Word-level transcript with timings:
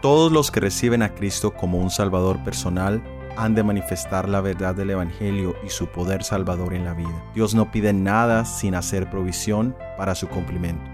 Todos 0.00 0.30
los 0.30 0.52
que 0.52 0.60
reciben 0.60 1.02
a 1.02 1.12
Cristo 1.12 1.54
como 1.54 1.78
un 1.78 1.90
Salvador 1.90 2.38
personal 2.44 3.02
han 3.36 3.56
de 3.56 3.64
manifestar 3.64 4.28
la 4.28 4.40
verdad 4.40 4.76
del 4.76 4.90
Evangelio 4.90 5.56
y 5.66 5.70
su 5.70 5.88
poder 5.88 6.22
salvador 6.22 6.74
en 6.74 6.84
la 6.84 6.94
vida. 6.94 7.24
Dios 7.34 7.54
no 7.56 7.72
pide 7.72 7.92
nada 7.92 8.44
sin 8.44 8.76
hacer 8.76 9.10
provisión 9.10 9.76
para 9.96 10.14
su 10.14 10.28
cumplimiento. 10.28 10.88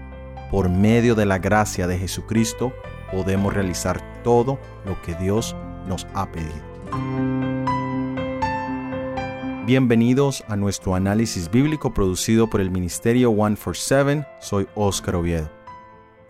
Por 0.49 0.69
medio 0.69 1.13
de 1.13 1.27
la 1.27 1.37
gracia 1.37 1.85
de 1.85 1.99
Jesucristo 1.99 2.73
podemos 3.11 3.53
realizar 3.53 4.01
todo 4.23 4.57
lo 4.85 4.99
que 5.03 5.13
Dios 5.13 5.55
nos 5.87 6.07
ha 6.15 6.31
pedido. 6.31 6.75
Bienvenidos 9.67 10.43
a 10.47 10.55
nuestro 10.55 10.95
análisis 10.95 11.51
bíblico 11.51 11.93
producido 11.93 12.49
por 12.49 12.59
el 12.59 12.71
Ministerio 12.71 13.29
147. 13.29 14.25
Soy 14.39 14.67
Óscar 14.73 15.15
Oviedo. 15.15 15.64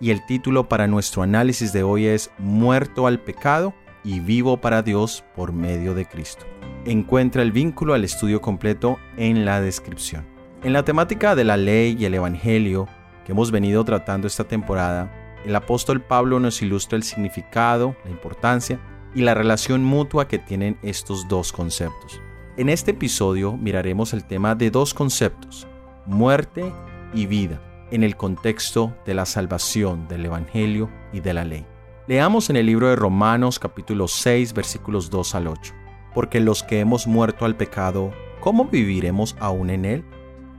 Y 0.02 0.12
el 0.12 0.26
título 0.26 0.68
para 0.68 0.88
nuestro 0.88 1.22
análisis 1.22 1.72
de 1.72 1.84
hoy 1.84 2.06
es 2.06 2.30
Muerto 2.38 3.08
al 3.08 3.22
pecado 3.22 3.74
y 4.04 4.20
vivo 4.20 4.58
para 4.60 4.82
Dios 4.82 5.24
por 5.36 5.54
medio 5.54 5.94
de 5.94 6.06
Cristo. 6.06 6.46
Encuentra 6.86 7.42
el 7.42 7.54
vínculo 7.54 7.94
al 7.94 8.04
estudio 8.04 8.42
completo 8.42 8.98
en 9.16 9.46
la 9.46 9.62
descripción. 9.62 10.26
En 10.64 10.74
la 10.74 10.84
temática 10.84 11.34
de 11.34 11.46
la 11.46 11.56
ley 11.56 11.96
y 11.98 12.06
el 12.06 12.14
Evangelio 12.14 12.88
que 13.26 13.32
hemos 13.32 13.52
venido 13.52 13.86
tratando 13.86 14.28
esta 14.28 14.44
temporada, 14.44 15.12
el 15.46 15.56
apóstol 15.56 16.02
Pablo 16.02 16.40
nos 16.40 16.62
ilustra 16.62 16.98
el 16.98 17.04
significado, 17.04 17.96
la 18.04 18.12
importancia 18.12 18.80
y 19.16 19.22
la 19.22 19.34
relación 19.34 19.84
mutua 19.84 20.28
que 20.28 20.40
tienen 20.40 20.78
estos 20.84 21.28
dos 21.28 21.54
conceptos. 21.54 22.22
En 22.58 22.68
este 22.68 22.92
episodio 22.92 23.56
miraremos 23.56 24.14
el 24.14 24.26
tema 24.26 24.56
de 24.56 24.72
dos 24.72 24.94
conceptos, 24.94 25.68
muerte 26.06 26.72
y 27.14 27.26
vida, 27.26 27.62
en 27.92 28.04
el 28.04 28.16
contexto 28.16 28.96
de 29.06 29.14
la 29.14 29.26
salvación, 29.26 30.08
del 30.08 30.26
Evangelio 30.26 30.90
y 31.14 31.20
de 31.20 31.34
la 31.34 31.44
ley. 31.44 31.66
Leamos 32.08 32.50
en 32.50 32.56
el 32.56 32.68
libro 32.68 32.88
de 32.88 32.96
Romanos 32.96 33.58
capítulo 33.58 34.08
6 34.08 34.54
versículos 34.54 35.10
2 35.10 35.36
al 35.36 35.48
8. 35.48 35.74
Porque 36.14 36.40
los 36.40 36.64
que 36.64 36.80
hemos 36.80 37.08
muerto 37.08 37.46
al 37.46 37.58
pecado, 37.58 38.12
¿cómo 38.40 38.66
viviremos 38.66 39.36
aún 39.40 39.70
en 39.70 39.86
él? 39.86 40.06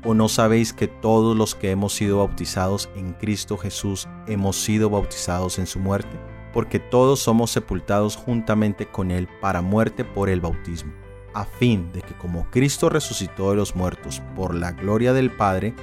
¿O 0.05 0.14
no 0.14 0.28
sabéis 0.28 0.72
que 0.72 0.86
todos 0.86 1.36
los 1.36 1.55
que 1.55 1.70
hemos 1.70 1.94
sido 1.94 2.18
bautizados 2.18 2.88
en 2.94 3.12
Cristo 3.14 3.56
Jesús 3.56 4.08
hemos 4.27 4.56
sido 4.56 4.90
bautizados 4.90 5.58
en 5.58 5.66
su 5.66 5.78
muerte? 5.78 6.16
Porque 6.52 6.78
todos 6.78 7.20
somos 7.20 7.50
sepultados 7.50 8.16
juntamente 8.16 8.86
con 8.86 9.11
Él 9.11 9.28
para 9.40 9.62
muerte 9.62 10.05
por 10.05 10.28
el 10.28 10.40
bautismo, 10.40 10.92
a 11.34 11.44
fin 11.44 11.90
de 11.92 12.02
que 12.02 12.14
como 12.14 12.48
Cristo 12.50 12.88
resucitó 12.88 13.50
de 13.50 13.56
los 13.56 13.74
muertos 13.74 14.22
por 14.36 14.55
la 14.55 14.72
gloria 14.72 15.12
del 15.12 15.30
Padre, 15.30 15.74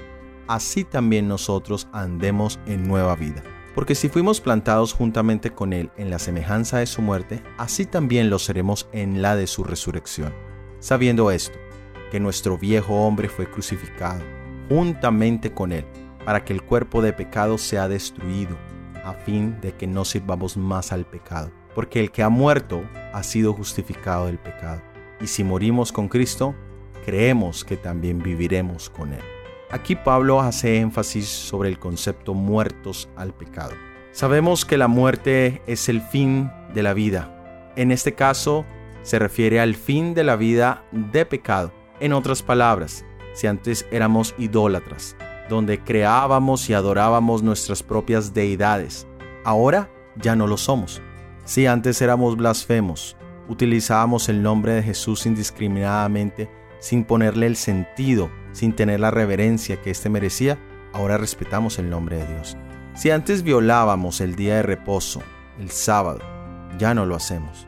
así 0.47 0.83
también 0.83 1.27
nosotros 1.27 1.87
andemos 1.91 2.59
en 2.65 2.87
nueva 2.87 3.15
vida. 3.15 3.43
Porque 3.75 3.95
si 3.95 4.09
fuimos 4.09 4.39
plantados 4.39 4.93
juntamente 4.93 5.49
con 5.49 5.73
Él 5.73 5.91
en 5.97 6.09
la 6.09 6.19
semejanza 6.19 6.77
de 6.77 6.85
su 6.85 7.01
muerte, 7.01 7.41
así 7.57 7.85
también 7.85 8.29
lo 8.29 8.37
seremos 8.37 8.87
en 8.91 9.21
la 9.21 9.35
de 9.35 9.47
su 9.47 9.63
resurrección. 9.63 10.33
Sabiendo 10.79 11.31
esto, 11.31 11.57
que 12.11 12.19
nuestro 12.19 12.57
viejo 12.57 12.93
hombre 12.93 13.29
fue 13.29 13.49
crucificado 13.49 14.21
juntamente 14.69 15.53
con 15.53 15.71
Él, 15.71 15.85
para 16.25 16.43
que 16.45 16.53
el 16.53 16.63
cuerpo 16.63 17.01
de 17.01 17.13
pecado 17.13 17.57
sea 17.57 17.87
destruido, 17.87 18.57
a 19.03 19.13
fin 19.13 19.59
de 19.61 19.73
que 19.73 19.87
no 19.87 20.05
sirvamos 20.05 20.57
más 20.57 20.91
al 20.91 21.05
pecado. 21.05 21.51
Porque 21.75 21.99
el 21.99 22.11
que 22.11 22.23
ha 22.23 22.29
muerto 22.29 22.83
ha 23.13 23.23
sido 23.23 23.53
justificado 23.53 24.27
del 24.27 24.37
pecado. 24.37 24.81
Y 25.19 25.27
si 25.27 25.43
morimos 25.43 25.91
con 25.91 26.07
Cristo, 26.07 26.55
creemos 27.05 27.65
que 27.65 27.77
también 27.77 28.19
viviremos 28.19 28.89
con 28.89 29.13
Él. 29.13 29.23
Aquí 29.73 29.95
Pablo 29.95 30.39
hace 30.39 30.77
énfasis 30.77 31.27
sobre 31.27 31.67
el 31.67 31.79
concepto 31.79 32.35
muertos 32.35 33.09
al 33.15 33.33
pecado. 33.33 33.71
Sabemos 34.11 34.65
que 34.65 34.77
la 34.77 34.87
muerte 34.87 35.63
es 35.65 35.89
el 35.89 35.99
fin 35.99 36.51
de 36.75 36.83
la 36.83 36.93
vida. 36.93 37.71
En 37.75 37.91
este 37.91 38.13
caso, 38.13 38.65
se 39.01 39.17
refiere 39.17 39.59
al 39.59 39.73
fin 39.73 40.13
de 40.13 40.23
la 40.23 40.35
vida 40.35 40.85
de 40.91 41.25
pecado. 41.25 41.73
En 41.99 42.13
otras 42.13 42.43
palabras, 42.43 43.03
si 43.33 43.47
antes 43.47 43.87
éramos 43.89 44.35
idólatras, 44.37 45.15
donde 45.49 45.79
creábamos 45.79 46.69
y 46.69 46.75
adorábamos 46.75 47.41
nuestras 47.41 47.81
propias 47.81 48.31
deidades, 48.31 49.07
ahora 49.43 49.89
ya 50.17 50.35
no 50.35 50.45
lo 50.45 50.57
somos. 50.57 51.01
Si 51.45 51.65
antes 51.65 51.99
éramos 51.99 52.37
blasfemos, 52.37 53.17
utilizábamos 53.49 54.29
el 54.29 54.43
nombre 54.43 54.73
de 54.73 54.83
Jesús 54.83 55.25
indiscriminadamente 55.25 56.47
sin 56.77 57.03
ponerle 57.03 57.47
el 57.47 57.55
sentido 57.55 58.29
sin 58.53 58.73
tener 58.73 59.01
la 59.01 59.11
reverencia 59.11 59.81
que 59.81 59.91
éste 59.91 60.09
merecía, 60.09 60.57
ahora 60.93 61.17
respetamos 61.17 61.77
el 61.79 61.89
nombre 61.89 62.17
de 62.17 62.27
Dios. 62.27 62.57
Si 62.95 63.09
antes 63.11 63.43
violábamos 63.43 64.21
el 64.21 64.35
día 64.35 64.55
de 64.57 64.63
reposo, 64.63 65.21
el 65.59 65.69
sábado, 65.69 66.21
ya 66.77 66.93
no 66.93 67.05
lo 67.05 67.15
hacemos. 67.15 67.67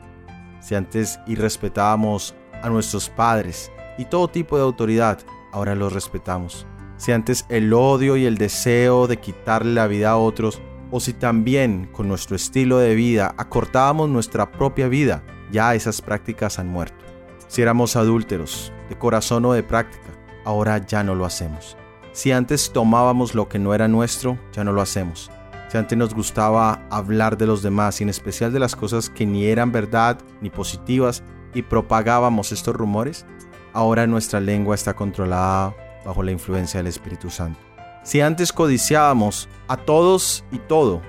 Si 0.60 0.74
antes 0.74 1.20
irrespetábamos 1.26 2.34
a 2.62 2.70
nuestros 2.70 3.10
padres 3.10 3.70
y 3.98 4.06
todo 4.06 4.28
tipo 4.28 4.56
de 4.56 4.62
autoridad, 4.62 5.18
ahora 5.52 5.74
los 5.74 5.92
respetamos. 5.92 6.66
Si 6.96 7.12
antes 7.12 7.44
el 7.48 7.72
odio 7.72 8.16
y 8.16 8.24
el 8.24 8.38
deseo 8.38 9.06
de 9.06 9.18
quitarle 9.18 9.74
la 9.74 9.86
vida 9.86 10.10
a 10.10 10.16
otros, 10.16 10.62
o 10.90 11.00
si 11.00 11.12
también 11.12 11.88
con 11.92 12.08
nuestro 12.08 12.36
estilo 12.36 12.78
de 12.78 12.94
vida 12.94 13.34
acortábamos 13.36 14.08
nuestra 14.08 14.52
propia 14.52 14.88
vida, 14.88 15.22
ya 15.50 15.74
esas 15.74 16.00
prácticas 16.00 16.58
han 16.58 16.68
muerto. 16.68 17.04
Si 17.48 17.62
éramos 17.62 17.96
adúlteros, 17.96 18.72
de 18.88 18.96
corazón 18.96 19.44
o 19.44 19.52
de 19.52 19.62
práctica, 19.62 20.15
ahora 20.46 20.78
ya 20.78 21.02
no 21.02 21.14
lo 21.14 21.26
hacemos. 21.26 21.76
Si 22.12 22.32
antes 22.32 22.72
tomábamos 22.72 23.34
lo 23.34 23.48
que 23.48 23.58
no 23.58 23.74
era 23.74 23.88
nuestro, 23.88 24.38
ya 24.52 24.64
no 24.64 24.72
lo 24.72 24.80
hacemos. 24.80 25.30
Si 25.68 25.76
antes 25.76 25.98
nos 25.98 26.14
gustaba 26.14 26.86
hablar 26.88 27.36
de 27.36 27.46
los 27.46 27.62
demás 27.62 28.00
y 28.00 28.04
en 28.04 28.08
especial 28.08 28.52
de 28.52 28.60
las 28.60 28.74
cosas 28.74 29.10
que 29.10 29.26
ni 29.26 29.46
eran 29.46 29.72
verdad 29.72 30.18
ni 30.40 30.48
positivas 30.48 31.22
y 31.52 31.62
propagábamos 31.62 32.52
estos 32.52 32.74
rumores, 32.74 33.26
ahora 33.72 34.06
nuestra 34.06 34.40
lengua 34.40 34.76
está 34.76 34.94
controlada 34.94 35.74
bajo 36.06 36.22
la 36.22 36.30
influencia 36.30 36.78
del 36.78 36.86
Espíritu 36.86 37.28
Santo. 37.28 37.58
Si 38.04 38.20
antes 38.20 38.52
codiciábamos 38.52 39.48
a 39.66 39.76
todos 39.76 40.44
y 40.52 40.58
todo, 40.58 41.02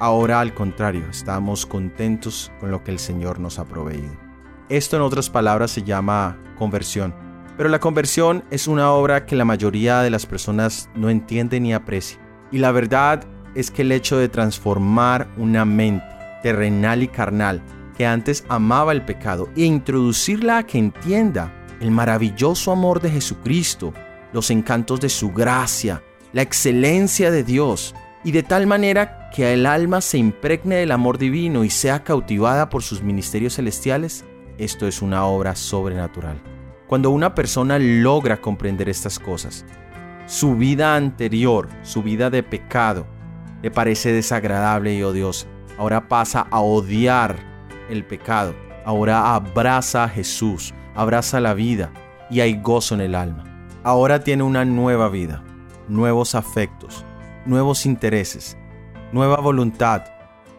ahora 0.00 0.40
al 0.40 0.54
contrario, 0.54 1.04
estamos 1.10 1.66
contentos 1.66 2.50
con 2.58 2.70
lo 2.70 2.82
que 2.82 2.90
el 2.90 2.98
Señor 2.98 3.38
nos 3.38 3.58
ha 3.58 3.66
proveído. 3.66 4.16
Esto 4.70 4.96
en 4.96 5.02
otras 5.02 5.28
palabras 5.28 5.70
se 5.70 5.82
llama 5.82 6.38
conversión 6.56 7.27
pero 7.58 7.68
la 7.68 7.80
conversión 7.80 8.44
es 8.52 8.68
una 8.68 8.92
obra 8.92 9.26
que 9.26 9.34
la 9.34 9.44
mayoría 9.44 10.00
de 10.00 10.10
las 10.10 10.26
personas 10.26 10.88
no 10.94 11.10
entiende 11.10 11.58
ni 11.58 11.74
aprecia. 11.74 12.20
Y 12.52 12.58
la 12.58 12.70
verdad 12.70 13.24
es 13.56 13.72
que 13.72 13.82
el 13.82 13.90
hecho 13.90 14.16
de 14.16 14.28
transformar 14.28 15.28
una 15.36 15.64
mente 15.64 16.06
terrenal 16.44 17.02
y 17.02 17.08
carnal 17.08 17.60
que 17.96 18.06
antes 18.06 18.44
amaba 18.48 18.92
el 18.92 19.04
pecado 19.04 19.48
e 19.56 19.64
introducirla 19.64 20.58
a 20.58 20.66
que 20.66 20.78
entienda 20.78 21.52
el 21.80 21.90
maravilloso 21.90 22.70
amor 22.70 23.00
de 23.02 23.10
Jesucristo, 23.10 23.92
los 24.32 24.52
encantos 24.52 25.00
de 25.00 25.08
su 25.08 25.32
gracia, 25.32 26.00
la 26.32 26.42
excelencia 26.42 27.32
de 27.32 27.42
Dios, 27.42 27.92
y 28.22 28.30
de 28.30 28.44
tal 28.44 28.68
manera 28.68 29.30
que 29.34 29.52
el 29.52 29.66
alma 29.66 30.00
se 30.00 30.18
impregne 30.18 30.76
del 30.76 30.92
amor 30.92 31.18
divino 31.18 31.64
y 31.64 31.70
sea 31.70 32.04
cautivada 32.04 32.68
por 32.68 32.84
sus 32.84 33.02
ministerios 33.02 33.56
celestiales, 33.56 34.24
esto 34.58 34.86
es 34.86 35.02
una 35.02 35.24
obra 35.24 35.56
sobrenatural. 35.56 36.57
Cuando 36.88 37.10
una 37.10 37.34
persona 37.34 37.78
logra 37.78 38.40
comprender 38.40 38.88
estas 38.88 39.18
cosas, 39.18 39.66
su 40.26 40.56
vida 40.56 40.96
anterior, 40.96 41.68
su 41.82 42.02
vida 42.02 42.30
de 42.30 42.42
pecado, 42.42 43.06
le 43.62 43.70
parece 43.70 44.10
desagradable 44.10 44.94
y 44.94 45.02
odiosa. 45.02 45.46
Ahora 45.76 46.08
pasa 46.08 46.46
a 46.50 46.60
odiar 46.60 47.36
el 47.90 48.06
pecado. 48.06 48.54
Ahora 48.86 49.34
abraza 49.34 50.04
a 50.04 50.08
Jesús, 50.08 50.72
abraza 50.94 51.40
la 51.40 51.52
vida 51.52 51.92
y 52.30 52.40
hay 52.40 52.58
gozo 52.58 52.94
en 52.94 53.02
el 53.02 53.14
alma. 53.14 53.44
Ahora 53.84 54.24
tiene 54.24 54.42
una 54.42 54.64
nueva 54.64 55.10
vida, 55.10 55.44
nuevos 55.88 56.34
afectos, 56.34 57.04
nuevos 57.44 57.84
intereses, 57.84 58.56
nueva 59.12 59.36
voluntad. 59.40 60.04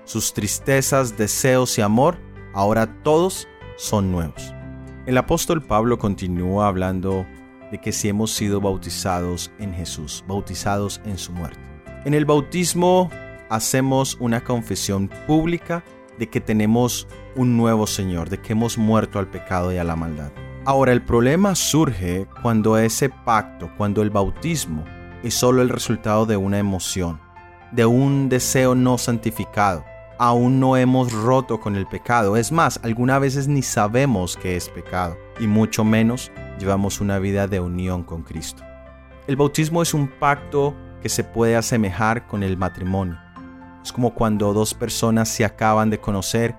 Sus 0.04 0.32
tristezas, 0.34 1.18
deseos 1.18 1.76
y 1.80 1.82
amor, 1.82 2.20
ahora 2.54 3.02
todos 3.02 3.48
son 3.78 4.12
nuevos. 4.12 4.54
El 5.10 5.18
apóstol 5.18 5.64
Pablo 5.64 5.98
continúa 5.98 6.68
hablando 6.68 7.26
de 7.72 7.80
que 7.80 7.92
si 7.92 8.10
hemos 8.10 8.30
sido 8.30 8.62
bautizados 8.62 9.52
en 9.58 9.74
Jesús, 9.74 10.24
bautizados 10.28 11.02
en 11.04 11.18
su 11.18 11.32
muerte. 11.32 11.60
En 12.06 12.14
el 12.14 12.26
bautismo 12.26 13.10
hacemos 13.50 14.18
una 14.20 14.44
confesión 14.44 15.10
pública 15.26 15.84
de 16.20 16.30
que 16.30 16.40
tenemos 16.40 17.08
un 17.36 17.58
nuevo 17.58 17.88
Señor, 17.88 18.30
de 18.30 18.40
que 18.40 18.54
hemos 18.54 18.78
muerto 18.78 19.18
al 19.18 19.26
pecado 19.26 19.74
y 19.74 19.78
a 19.78 19.84
la 19.84 19.96
maldad. 19.96 20.32
Ahora 20.64 20.92
el 20.92 21.02
problema 21.02 21.56
surge 21.56 22.28
cuando 22.44 22.78
ese 22.78 23.10
pacto, 23.10 23.72
cuando 23.78 24.04
el 24.04 24.12
bautismo 24.12 24.86
es 25.24 25.34
solo 25.34 25.64
el 25.64 25.70
resultado 25.70 26.28
de 26.28 26.38
una 26.38 26.60
emoción, 26.60 27.20
de 27.72 27.88
un 27.88 28.30
deseo 28.30 28.76
no 28.76 29.00
santificado, 29.00 29.84
aún 30.20 30.60
no 30.60 30.76
hemos 30.76 31.14
roto 31.14 31.60
con 31.60 31.76
el 31.76 31.88
pecado. 31.88 32.36
Es 32.38 32.52
más, 32.52 32.80
algunas 32.84 33.20
veces 33.22 33.48
ni 33.48 33.64
sabemos 33.64 34.36
que 34.36 34.56
es 34.56 34.70
pecado 34.70 35.18
y 35.40 35.48
mucho 35.48 35.84
menos 35.84 36.32
llevamos 36.60 37.00
una 37.00 37.18
vida 37.20 37.48
de 37.48 37.62
unión 37.62 38.04
con 38.04 38.22
Cristo. 38.24 38.62
El 39.28 39.38
bautismo 39.38 39.82
es 39.82 39.94
un 39.94 40.08
pacto 40.08 40.76
que 41.02 41.08
se 41.08 41.24
puede 41.24 41.56
asemejar 41.56 42.28
con 42.28 42.44
el 42.44 42.58
matrimonio. 42.58 43.18
Es 43.82 43.94
como 43.94 44.14
cuando 44.14 44.54
dos 44.54 44.74
personas 44.74 45.30
se 45.30 45.46
acaban 45.46 45.90
de 45.90 46.00
conocer, 46.00 46.56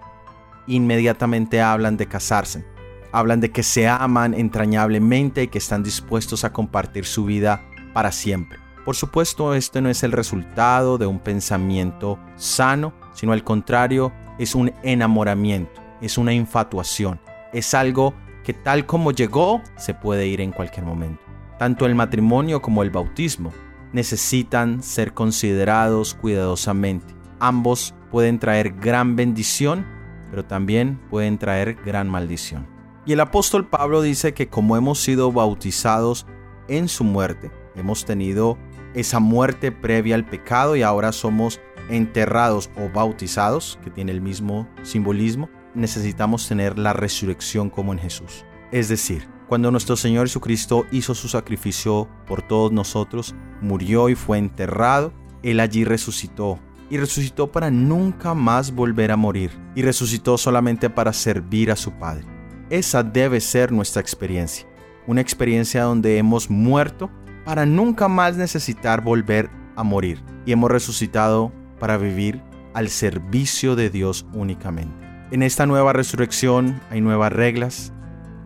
inmediatamente 0.67 1.61
hablan 1.61 1.99
de 1.99 2.07
casarse. 2.07 2.65
Hablan 3.13 3.41
de 3.41 3.51
que 3.51 3.63
se 3.63 3.89
aman 3.89 4.33
entrañablemente 4.33 5.43
y 5.43 5.49
que 5.49 5.59
están 5.59 5.83
dispuestos 5.83 6.45
a 6.45 6.53
compartir 6.53 7.05
su 7.05 7.25
vida 7.25 7.61
para 7.93 8.11
siempre. 8.11 8.59
Por 8.85 8.97
supuesto, 8.97 9.53
este 9.55 9.83
no 9.83 9.91
es 9.91 10.03
el 10.03 10.13
resultado 10.13 10.97
de 10.97 11.07
un 11.07 11.19
pensamiento 11.19 12.19
sano, 12.37 12.95
sino 13.13 13.33
al 13.33 13.45
contrario, 13.45 14.13
es 14.39 14.55
un 14.55 14.73
enamoramiento, 14.83 15.81
es 16.01 16.19
una 16.19 16.33
infatuación, 16.33 17.21
es 17.53 17.75
algo 17.75 18.15
que 18.45 18.55
tal 18.55 18.87
como 18.87 19.13
llegó 19.13 19.63
se 19.77 19.95
puede 19.95 20.27
ir 20.27 20.41
en 20.41 20.53
cualquier 20.53 20.87
momento. 20.87 21.23
Tanto 21.59 21.87
el 21.87 21.95
matrimonio 21.95 22.63
como 22.63 22.83
el 22.83 22.91
bautismo 22.91 23.53
necesitan 23.93 24.83
ser 24.83 25.13
considerados 25.13 26.15
cuidadosamente. 26.15 27.15
Ambos 27.39 27.95
pueden 28.11 28.39
traer 28.39 28.73
gran 28.73 29.17
bendición, 29.17 29.87
pero 30.31 30.45
también 30.45 31.01
pueden 31.11 31.39
traer 31.39 31.75
gran 31.85 32.09
maldición. 32.09 32.67
Y 33.07 33.13
el 33.13 33.21
apóstol 33.21 33.67
Pablo 33.67 34.03
dice 34.03 34.35
que 34.35 34.49
como 34.49 34.77
hemos 34.77 35.03
sido 35.03 35.33
bautizados 35.33 36.27
en 36.69 36.89
su 36.89 37.05
muerte, 37.05 37.51
hemos 37.75 38.05
tenido 38.05 38.59
esa 38.95 39.21
muerte 39.21 39.73
previa 39.73 40.15
al 40.15 40.27
pecado 40.27 40.77
y 40.77 40.83
ahora 40.83 41.13
somos 41.13 41.61
enterrados 41.91 42.71
o 42.77 42.89
bautizados, 42.89 43.79
que 43.85 43.91
tiene 43.91 44.13
el 44.13 44.21
mismo 44.21 44.69
simbolismo, 44.83 45.51
necesitamos 45.75 46.49
tener 46.49 46.79
la 46.79 46.93
resurrección 46.93 47.71
como 47.71 47.93
en 47.93 47.99
Jesús. 47.99 48.45
Es 48.73 48.89
decir, 48.89 49.29
cuando 49.49 49.71
nuestro 49.73 49.97
Señor 49.97 50.29
Jesucristo 50.29 50.87
hizo 50.93 51.15
su 51.15 51.29
sacrificio 51.29 52.09
por 52.27 52.43
todos 52.43 52.71
nosotros, 52.71 53.35
murió 53.61 54.09
y 54.09 54.15
fue 54.15 54.39
enterrado, 54.39 55.13
Él 55.43 55.59
allí 55.59 55.85
resucitó. 55.85 56.61
Y 56.89 56.99
resucitó 56.99 57.51
para 57.51 57.71
nunca 57.71 58.35
más 58.35 58.73
volver 58.73 59.11
a 59.11 59.17
morir. 59.17 59.51
Y 59.75 59.83
resucitó 59.83 60.39
solamente 60.39 60.91
para 60.91 61.13
servir 61.13 61.71
a 61.71 61.77
su 61.77 61.93
Padre. 61.93 62.27
Esa 62.69 63.03
debe 63.03 63.41
ser 63.41 63.73
nuestra 63.73 64.01
experiencia. 64.01 64.67
Una 65.07 65.21
experiencia 65.21 65.83
donde 65.83 66.19
hemos 66.19 66.49
muerto 66.51 67.11
para 67.45 67.67
nunca 67.67 68.07
más 68.07 68.37
necesitar 68.37 69.03
volver 69.03 69.51
a 69.77 69.83
morir. 69.83 70.23
Y 70.47 70.53
hemos 70.53 70.71
resucitado 70.71 71.53
para 71.81 71.97
vivir 71.97 72.41
al 72.75 72.89
servicio 72.89 73.75
de 73.75 73.91
Dios 73.91 74.25
únicamente. 74.33 75.11
En 75.33 75.43
esta 75.43 75.67
nueva 75.67 75.93
resurrección 75.93 76.81
hay 76.91 77.01
nuevas 77.01 77.33
reglas, 77.33 77.93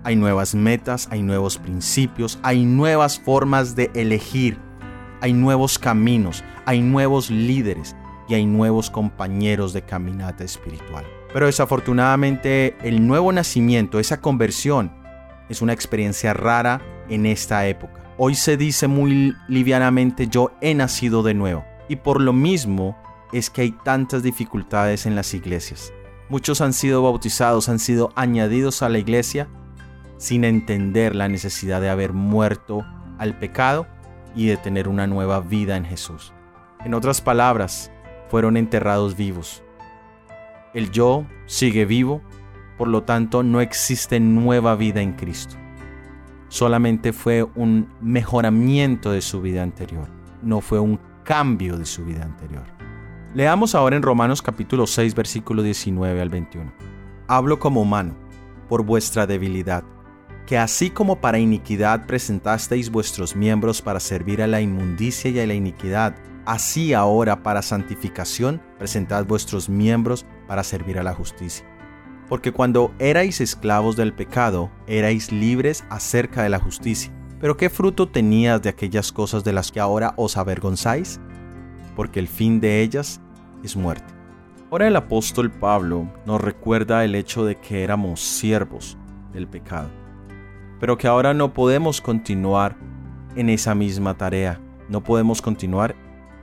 hay 0.05 0.17
nuevas 0.17 0.55
metas, 0.55 1.09
hay 1.11 1.23
nuevos 1.23 1.59
principios, 1.59 2.39
hay 2.43 2.65
nuevas 2.65 3.19
formas 3.19 3.75
de 3.75 3.91
elegir, 3.95 4.59
hay 5.21 5.33
nuevos 5.33 5.79
caminos, 5.79 6.45
hay 6.67 6.81
nuevos 6.81 7.31
líderes 7.31 7.97
y 8.29 8.35
hay 8.35 8.47
nuevos 8.47 8.91
compañeros 8.91 9.73
de 9.73 9.83
caminata 9.83 10.45
espiritual. 10.45 11.05
Pero 11.33 11.47
desafortunadamente 11.47 12.77
el 12.83 13.07
nuevo 13.07 13.33
nacimiento, 13.33 13.99
esa 13.99 14.21
conversión, 14.21 14.93
es 15.49 15.63
una 15.63 15.73
experiencia 15.73 16.33
rara 16.33 16.81
en 17.09 17.27
esta 17.27 17.67
época. 17.67 18.03
Hoy 18.17 18.35
se 18.35 18.57
dice 18.57 18.87
muy 18.87 19.35
livianamente 19.49 20.29
yo 20.29 20.53
he 20.61 20.75
nacido 20.75 21.23
de 21.23 21.35
nuevo 21.35 21.65
y 21.89 21.97
por 21.97 22.21
lo 22.21 22.33
mismo 22.33 22.97
es 23.35 23.51
que 23.51 23.63
hay 23.63 23.73
tantas 23.73 24.23
dificultades 24.23 25.07
en 25.07 25.17
las 25.17 25.35
iglesias. 25.35 25.93
Muchos 26.29 26.61
han 26.61 26.73
sido 26.73 27.03
bautizados, 27.03 27.69
han 27.69 27.81
sido 27.81 28.13
añadidos 28.15 28.83
a 28.83 28.89
la 28.89 28.99
iglesia 28.99 29.49
sin 30.19 30.45
entender 30.45 31.17
la 31.17 31.29
necesidad 31.29 31.81
de 31.81 31.91
haber 31.91 32.13
muerto 32.13 32.87
al 33.19 33.37
pecado 33.37 33.89
y 34.37 34.47
de 34.47 34.57
tener 34.57 34.87
una 34.87 35.09
nueva 35.09 35.41
vida 35.41 35.77
en 35.77 35.85
Jesús. 35.85 36.33
En 36.85 36.95
otras 36.95 37.21
palabras, 37.21 37.91
fueron 38.29 38.57
enterrados 38.57 39.17
vivos. 39.17 39.65
El 40.73 40.93
yo 40.93 41.27
sigue 41.47 41.87
vivo, 41.87 42.23
por 42.79 42.87
lo 42.87 43.03
tanto 43.03 43.43
no 43.43 43.61
existe 43.61 44.21
nueva 44.21 44.77
vida 44.77 45.03
en 45.03 45.15
Cristo. 45.15 45.57
Solamente 46.49 47.13
fue 47.13 47.43
un 47.43 47.93
mejoramiento 48.01 49.11
de 49.11 49.23
su 49.23 49.43
vida 49.43 49.65
anterior, 49.65 50.09
no 50.41 50.61
fue 50.61 50.79
un 50.79 51.01
cambio 51.25 51.77
de 51.77 51.85
su 51.85 52.05
vida 52.05 52.23
anterior. 52.23 52.84
Leamos 53.35 53.75
ahora 53.75 53.97
en 53.97 54.03
Romanos 54.03 54.43
capítulo 54.43 54.87
6 54.87 55.15
versículo 55.15 55.63
19 55.63 56.21
al 56.21 56.29
21. 56.29 56.73
Hablo 57.27 57.59
como 57.59 57.83
humano, 57.83 58.17
por 58.69 58.85
vuestra 58.85 59.27
debilidad 59.27 59.85
que 60.47 60.59
así 60.59 60.91
como 60.91 61.21
para 61.21 61.39
iniquidad 61.39 62.07
presentasteis 62.07 62.91
vuestros 62.91 63.35
miembros 63.35 63.81
para 63.81 64.01
servir 64.01 64.43
a 64.43 64.47
la 64.47 64.61
inmundicia 64.61 65.31
y 65.31 65.41
a 65.41 65.47
la 65.47 65.55
iniquidad, 65.55 66.15
así 66.45 66.93
ahora 66.93 67.43
para 67.43 67.63
santificación 67.63 68.61
presentad 68.79 69.25
vuestros 69.25 69.69
miembros 69.69 70.27
para 70.47 70.63
servir 70.63 70.99
a 70.99 71.03
la 71.03 71.15
justicia. 71.15 71.67
Porque 72.29 72.53
cuando 72.53 72.93
erais 72.99 73.41
esclavos 73.41 73.97
del 73.97 74.13
pecado, 74.13 74.71
erais 74.87 75.33
libres 75.33 75.85
acerca 75.89 76.43
de 76.43 76.49
la 76.49 76.59
justicia. 76.59 77.13
Pero 77.41 77.57
¿qué 77.57 77.69
fruto 77.69 78.09
tenías 78.09 78.63
de 78.63 78.71
aquellas 78.71 79.13
cosas 79.13 79.45
de 79.45 79.53
las 79.53 79.71
que 79.73 79.81
ahora 79.81 80.15
os 80.17 80.37
avergonzáis? 80.37 81.21
Porque 81.97 82.19
el 82.19 82.29
fin 82.29 82.61
de 82.61 82.83
ellas 82.83 83.21
es 83.65 83.77
muerte. 83.77 84.13
Ahora 84.71 84.89
el 84.89 84.97
apóstol 84.97 85.51
Pablo 85.51 86.09
nos 86.27 86.41
recuerda 86.41 87.05
el 87.05 87.15
hecho 87.15 87.45
de 87.45 87.57
que 87.57 87.83
éramos 87.85 88.21
siervos 88.21 88.97
del 89.33 89.47
pecado 89.47 89.89
pero 90.85 90.99
que 90.99 91.09
ahora 91.09 91.33
no 91.33 91.55
podemos 91.55 92.03
continuar 92.03 92.77
en 93.37 93.49
esa 93.49 93.75
misma 93.75 94.19
tarea, 94.19 94.61
no 94.91 95.03
podemos 95.03 95.41
continuar 95.41 95.97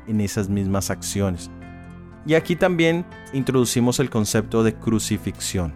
en 0.07 0.19
esas 0.19 0.49
mismas 0.49 0.89
acciones. 0.89 1.51
Y 2.25 2.33
aquí 2.33 2.55
también 2.55 3.05
introducimos 3.33 3.99
el 3.99 4.09
concepto 4.09 4.63
de 4.63 4.73
crucifixión. 4.73 5.73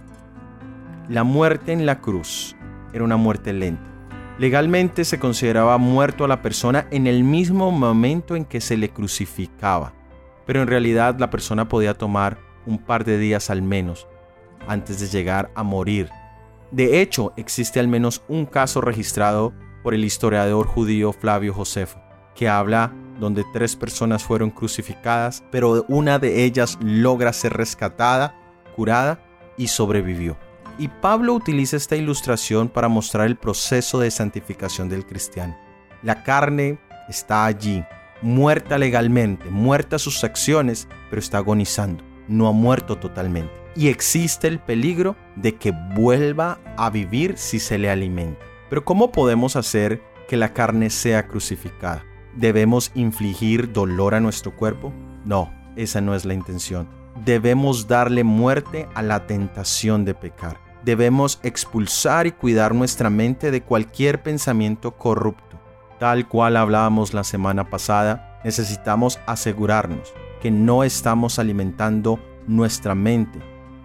La 1.10 1.24
muerte 1.24 1.74
en 1.74 1.86
la 1.86 2.02
cruz 2.02 2.56
era 2.92 3.04
una 3.04 3.18
muerte 3.18 3.54
lenta. 3.54 3.84
Legalmente 4.40 5.06
se 5.06 5.20
consideraba 5.20 5.78
muerto 5.78 6.26
a 6.26 6.28
la 6.28 6.42
persona 6.42 6.88
en 6.90 7.06
el 7.06 7.24
mismo 7.24 7.70
momento 7.70 8.36
en 8.36 8.46
que 8.46 8.62
se 8.62 8.78
le 8.78 8.90
crucificaba, 8.90 9.94
pero 10.46 10.62
en 10.62 10.68
realidad 10.68 11.18
la 11.20 11.30
persona 11.30 11.68
podía 11.68 11.94
tomar 11.94 12.38
un 12.66 12.78
par 12.80 13.06
de 13.06 13.18
días 13.18 13.50
al 13.50 13.62
menos 13.62 14.08
antes 14.68 15.00
de 15.00 15.08
llegar 15.08 15.52
a 15.56 15.64
morir 15.64 16.10
de 16.76 17.02
hecho, 17.02 17.32
existe 17.38 17.80
al 17.80 17.88
menos 17.88 18.22
un 18.28 18.46
caso 18.46 18.82
registrado 18.82 19.54
por 19.82 19.94
el 19.94 20.04
historiador 20.04 20.68
judío 20.68 21.14
Flavio 21.14 21.54
Josefo, 21.54 22.02
que 22.36 22.50
habla 22.50 22.94
donde 23.20 23.46
tres 23.54 23.78
personas 23.78 24.26
fueron 24.26 24.50
crucificadas, 24.50 25.44
pero 25.52 25.86
una 25.88 26.20
de 26.20 26.44
ellas 26.44 26.78
logra 26.82 27.32
ser 27.32 27.54
rescatada, 27.54 28.36
curada 28.76 29.20
y 29.58 29.68
sobrevivió. 29.68 30.38
Y 30.78 30.90
Pablo 30.90 31.34
utiliza 31.34 31.78
esta 31.78 31.96
ilustración 31.96 32.68
para 32.68 32.90
mostrar 32.90 33.28
el 33.28 33.38
proceso 33.38 34.00
de 34.00 34.12
santificación 34.12 34.90
del 34.90 35.06
cristiano. 35.06 35.58
La 36.04 36.24
carne 36.24 36.78
está 37.08 37.46
allí, 37.46 37.86
muerta 38.22 38.78
legalmente, 38.78 39.50
muerta 39.50 40.00
sus 40.00 40.24
acciones, 40.24 40.88
pero 41.10 41.20
está 41.20 41.40
agonizando, 41.40 42.04
no 42.28 42.48
ha 42.48 42.52
muerto 42.52 42.98
totalmente 42.98 43.66
y 43.76 43.90
existe 43.90 44.48
el 44.48 44.60
peligro 44.60 45.16
de 45.36 45.56
que 45.56 45.72
vuelva 45.72 46.60
a 46.78 46.90
vivir 46.90 47.38
si 47.38 47.60
se 47.60 47.78
le 47.78 47.90
alimenta. 47.90 48.46
Pero 48.70 48.86
¿cómo 48.86 49.12
podemos 49.12 49.56
hacer 49.56 50.02
que 50.28 50.38
la 50.38 50.54
carne 50.54 50.90
sea 50.90 51.28
crucificada? 51.28 52.04
¿Debemos 52.36 52.92
infligir 52.96 53.72
dolor 53.72 54.16
a 54.16 54.20
nuestro 54.20 54.56
cuerpo? 54.56 54.94
No, 55.26 55.54
esa 55.76 56.02
no 56.02 56.16
es 56.16 56.26
la 56.26 56.34
intención. 56.34 56.88
Debemos 57.26 57.88
darle 57.88 58.24
muerte 58.24 58.88
a 58.94 59.02
la 59.02 59.28
tentación 59.28 60.04
de 60.06 60.16
pecar. 60.16 60.60
Debemos 60.84 61.40
expulsar 61.44 62.28
y 62.28 62.32
cuidar 62.32 62.76
nuestra 62.76 63.10
mente 63.10 63.52
de 63.52 63.62
cualquier 63.62 64.22
pensamiento 64.22 64.98
corrupto. 64.98 65.60
Tal 66.06 66.28
cual 66.28 66.56
hablábamos 66.56 67.16
la 67.16 67.24
semana 67.24 67.68
pasada, 67.72 68.40
necesitamos 68.44 69.20
asegurarnos 69.26 70.14
que 70.40 70.52
no 70.52 70.84
estamos 70.84 71.40
alimentando 71.40 72.20
nuestra 72.46 72.94
mente 72.94 73.40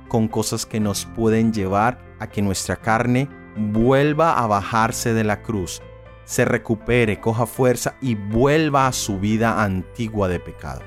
con 0.07 0.29
cosas 0.29 0.67
que 0.67 0.81
nos 0.81 1.07
pueden 1.07 1.51
llevar 1.51 1.99
a 2.19 2.27
que 2.27 2.43
nuestra 2.43 2.77
carne 2.77 3.27
vuelva 3.57 4.35
a 4.35 4.47
bajarse 4.47 5.15
de 5.15 5.25
la 5.25 5.41
cruz, 5.41 5.81
se 6.25 6.45
recupere, 6.45 7.21
coja 7.21 7.47
fuerza 7.47 7.97
y 8.03 8.17
vuelva 8.17 8.87
a 8.87 8.93
su 8.93 9.19
vida 9.19 9.65
antigua 9.65 10.29
de 10.29 10.41
pecado. 10.41 10.83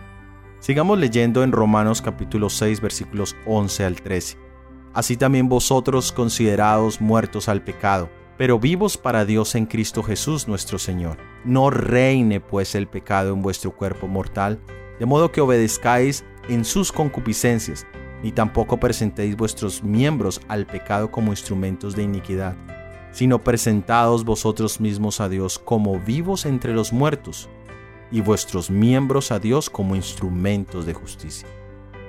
Sigamos 0.59 0.99
leyendo 0.99 1.41
en 1.43 1.51
Romanos 1.51 2.03
capítulo 2.03 2.51
6 2.51 2.79
versículos 2.79 3.35
11 3.47 3.85
al 3.85 3.95
13. 4.03 4.37
Así 4.93 5.17
también 5.17 5.49
vosotros 5.49 6.11
considerados 6.11 7.01
muertos 7.01 7.49
al 7.49 7.63
pecado, 7.63 8.07
pero 8.43 8.59
vivos 8.59 8.97
para 8.97 9.23
Dios 9.23 9.55
en 9.55 9.65
Cristo 9.65 10.03
Jesús 10.03 10.49
nuestro 10.49 10.77
Señor. 10.77 11.15
No 11.45 11.69
reine 11.69 12.41
pues 12.41 12.75
el 12.75 12.87
pecado 12.87 13.33
en 13.33 13.41
vuestro 13.41 13.71
cuerpo 13.71 14.05
mortal, 14.09 14.59
de 14.99 15.05
modo 15.05 15.31
que 15.31 15.39
obedezcáis 15.39 16.25
en 16.49 16.65
sus 16.65 16.91
concupiscencias 16.91 17.87
ni 18.21 18.33
tampoco 18.33 18.81
presentéis 18.81 19.37
vuestros 19.37 19.81
miembros 19.81 20.41
al 20.49 20.65
pecado 20.65 21.09
como 21.09 21.31
instrumentos 21.31 21.95
de 21.95 22.03
iniquidad, 22.03 22.57
sino 23.13 23.41
presentados 23.41 24.25
vosotros 24.25 24.81
mismos 24.81 25.21
a 25.21 25.29
Dios 25.29 25.57
como 25.57 25.97
vivos 26.01 26.45
entre 26.45 26.73
los 26.73 26.91
muertos, 26.91 27.47
y 28.11 28.19
vuestros 28.19 28.69
miembros 28.69 29.31
a 29.31 29.39
Dios 29.39 29.69
como 29.69 29.95
instrumentos 29.95 30.85
de 30.85 30.93
justicia. 30.93 31.47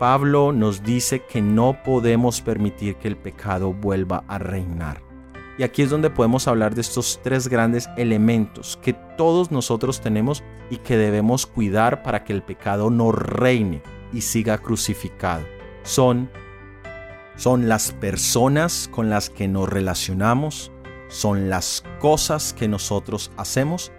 Pablo 0.01 0.51
nos 0.51 0.83
dice 0.83 1.23
que 1.27 1.41
no 1.41 1.81
podemos 1.85 2.41
permitir 2.41 2.97
que 2.97 3.07
el 3.07 3.17
pecado 3.17 3.73
vuelva 3.73 4.25
a 4.27 4.39
reinar. 4.39 5.14
Y 5.57 5.63
aquí 5.63 5.83
es 5.83 5.91
donde 5.91 6.11
podemos 6.11 6.49
hablar 6.49 6.75
de 6.75 6.81
estos 6.81 7.21
tres 7.23 7.49
grandes 7.49 7.89
elementos 7.97 8.79
que 8.83 8.93
todos 8.93 9.53
nosotros 9.53 10.01
tenemos 10.01 10.43
y 10.69 10.79
que 10.79 10.97
debemos 10.97 11.47
cuidar 11.47 12.03
para 12.03 12.25
que 12.25 12.33
el 12.33 12.43
pecado 12.43 12.91
no 12.91 13.13
reine 13.13 13.83
y 14.13 14.23
siga 14.23 14.59
crucificado. 14.59 15.45
Son, 15.85 16.29
son 17.37 17.69
las 17.69 17.93
personas 17.93 18.89
con 18.91 19.11
las 19.11 19.31
que 19.31 19.47
nos 19.47 19.69
relacionamos, 19.69 20.73
son 21.09 21.49
las 21.49 21.85
cosas 22.01 22.53
que 22.53 22.67
nosotros 22.67 23.31
hacemos 23.37 23.93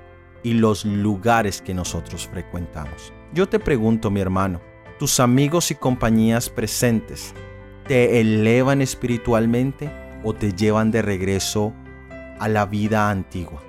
y 0.43 0.53
los 0.55 0.83
lugares 0.83 1.61
que 1.61 1.73
nosotros 1.73 2.27
frecuentamos. 2.27 3.13
Yo 3.33 3.47
te 3.47 3.59
pregunto, 3.59 4.11
mi 4.11 4.19
hermano, 4.19 4.61
tus 4.99 5.21
amigos 5.21 5.71
y 5.71 5.75
compañías 5.75 6.49
presentes 6.49 7.33
te 7.87 8.19
elevan 8.19 8.81
espiritualmente 8.81 10.04
o 10.25 10.33
te 10.33 10.51
llevan 10.51 10.91
de 10.91 11.01
regreso 11.01 11.71
a 12.39 12.49
la 12.49 12.65
vida 12.65 13.09
antigua. 13.09 13.63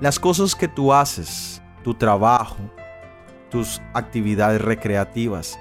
Las 0.00 0.18
cosas 0.18 0.56
que 0.56 0.66
tú 0.66 0.92
haces, 0.92 1.62
tu 1.84 1.94
trabajo, 1.94 2.56
tus 3.50 3.80
actividades 3.94 4.60
recreativas, 4.60 5.58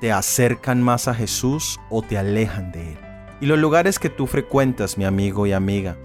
te 0.00 0.12
acercan 0.12 0.80
más 0.80 1.08
a 1.08 1.14
Jesús 1.14 1.78
o 1.90 2.02
te 2.02 2.16
alejan 2.16 2.72
de 2.72 2.92
Él. 2.92 2.98
Y 3.40 3.46
los 3.46 3.58
lugares 3.58 3.98
que 3.98 4.08
tú 4.08 4.28
frecuentas, 4.28 4.96
mi 4.96 5.04
amigo 5.04 5.46
y 5.46 5.52
amiga, 5.52 5.96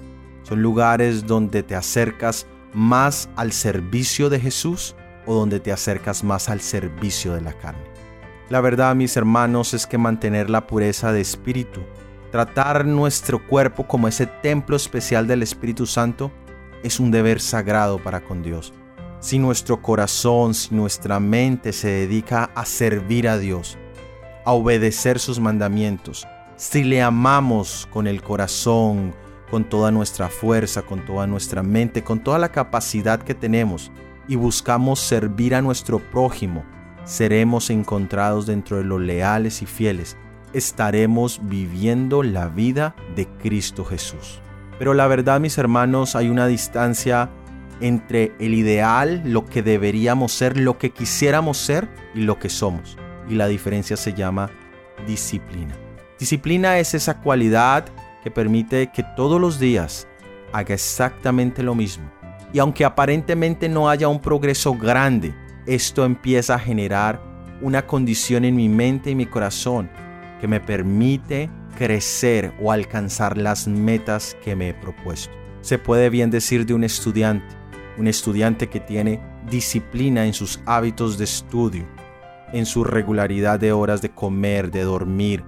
son 0.42 0.62
lugares 0.62 1.28
donde 1.28 1.62
te 1.62 1.76
acercas 1.76 2.48
más 2.74 3.30
al 3.36 3.52
servicio 3.52 4.30
de 4.30 4.40
Jesús 4.40 4.96
o 5.28 5.36
donde 5.36 5.60
te 5.60 5.72
acercas 5.72 6.24
más 6.24 6.50
al 6.50 6.62
servicio 6.62 7.34
de 7.34 7.42
la 7.42 7.54
carne. 7.54 7.84
La 8.50 8.62
verdad, 8.62 8.96
mis 8.96 9.16
hermanos, 9.18 9.74
es 9.74 9.86
que 9.86 9.98
mantener 9.98 10.50
la 10.50 10.66
pureza 10.66 11.12
de 11.12 11.22
espíritu, 11.22 11.82
tratar 12.32 12.86
nuestro 12.86 13.46
cuerpo 13.48 13.88
como 13.88 14.08
ese 14.08 14.26
templo 14.28 14.76
especial 14.76 15.28
del 15.28 15.44
Espíritu 15.44 15.86
Santo, 15.86 16.32
es 16.84 17.00
un 17.00 17.12
deber 17.12 17.42
sagrado 17.42 18.02
para 18.02 18.22
con 18.24 18.44
Dios. 18.44 18.74
Si 19.20 19.40
nuestro 19.40 19.82
corazón, 19.82 20.54
si 20.54 20.76
nuestra 20.76 21.20
mente 21.20 21.74
se 21.74 21.88
dedica 21.88 22.52
a 22.56 22.66
servir 22.66 23.28
a 23.28 23.38
Dios, 23.38 23.78
a 24.46 24.52
obedecer 24.52 25.20
sus 25.20 25.40
mandamientos, 25.40 26.28
si 26.56 26.84
le 26.84 27.02
amamos 27.02 27.88
con 27.92 28.08
el 28.08 28.22
corazón, 28.22 29.14
con 29.50 29.64
toda 29.64 29.92
nuestra 29.92 30.30
fuerza, 30.30 30.82
con 30.82 31.06
toda 31.06 31.26
nuestra 31.26 31.64
mente, 31.64 32.04
con 32.04 32.24
toda 32.24 32.38
la 32.38 32.52
capacidad 32.52 33.22
que 33.22 33.34
tenemos, 33.34 33.92
y 34.28 34.36
buscamos 34.36 35.00
servir 35.00 35.56
a 35.56 35.62
nuestro 35.62 36.00
prójimo, 36.00 36.66
seremos 37.06 37.70
encontrados 37.70 38.46
dentro 38.46 38.78
de 38.78 38.84
los 38.84 39.02
leales 39.02 39.62
y 39.62 39.66
fieles. 39.66 40.18
Estaremos 40.58 41.40
viviendo 41.44 42.24
la 42.24 42.48
vida 42.48 42.96
de 43.16 43.28
Cristo 43.28 43.86
Jesús. 43.86 44.42
Pero 44.80 44.96
la 44.96 45.06
verdad, 45.06 45.40
mis 45.40 45.60
hermanos, 45.60 46.16
hay 46.16 46.30
una 46.30 46.48
distancia 46.48 47.30
entre 47.80 48.32
el 48.40 48.56
ideal, 48.56 49.22
lo 49.24 49.46
que 49.46 49.62
deberíamos 49.62 50.32
ser, 50.32 50.58
lo 50.58 50.80
que 50.80 50.90
quisiéramos 50.90 51.60
ser 51.60 51.88
y 52.16 52.22
lo 52.22 52.40
que 52.40 52.50
somos. 52.50 52.98
Y 53.30 53.36
la 53.36 53.48
diferencia 53.48 53.96
se 53.98 54.16
llama 54.16 54.50
disciplina. 55.06 55.76
Disciplina 56.18 56.80
es 56.80 56.96
esa 56.96 57.22
cualidad 57.22 57.86
que 58.24 58.32
permite 58.32 58.90
que 58.92 59.04
todos 59.16 59.40
los 59.40 59.60
días 59.60 60.08
haga 60.54 60.74
exactamente 60.74 61.62
lo 61.62 61.76
mismo. 61.76 62.10
Y 62.52 62.58
aunque 62.58 62.84
aparentemente 62.84 63.70
no 63.70 63.92
haya 63.92 64.08
un 64.08 64.20
progreso 64.20 64.74
grande, 64.74 65.36
esto 65.68 66.04
empieza 66.04 66.56
a 66.56 66.60
generar 66.60 67.22
una 67.62 67.86
condición 67.86 68.44
en 68.44 68.56
mi 68.56 68.70
mente 68.70 69.12
y 69.12 69.16
mi 69.16 69.28
corazón 69.28 69.88
que 70.40 70.48
me 70.48 70.60
permite 70.60 71.50
crecer 71.78 72.54
o 72.62 72.72
alcanzar 72.72 73.38
las 73.38 73.68
metas 73.68 74.36
que 74.44 74.56
me 74.56 74.70
he 74.70 74.74
propuesto. 74.74 75.34
Se 75.62 75.78
puede 75.78 76.10
bien 76.10 76.32
decir 76.32 76.66
de 76.66 76.74
un 76.74 76.84
estudiante, 76.84 77.56
un 77.98 78.08
estudiante 78.08 78.68
que 78.68 78.80
tiene 78.80 79.22
disciplina 79.50 80.26
en 80.26 80.34
sus 80.34 80.60
hábitos 80.66 81.18
de 81.18 81.24
estudio, 81.24 81.86
en 82.54 82.66
su 82.66 82.84
regularidad 82.84 83.60
de 83.60 83.72
horas 83.72 84.02
de 84.02 84.10
comer, 84.10 84.72
de 84.72 84.84
dormir, 84.84 85.44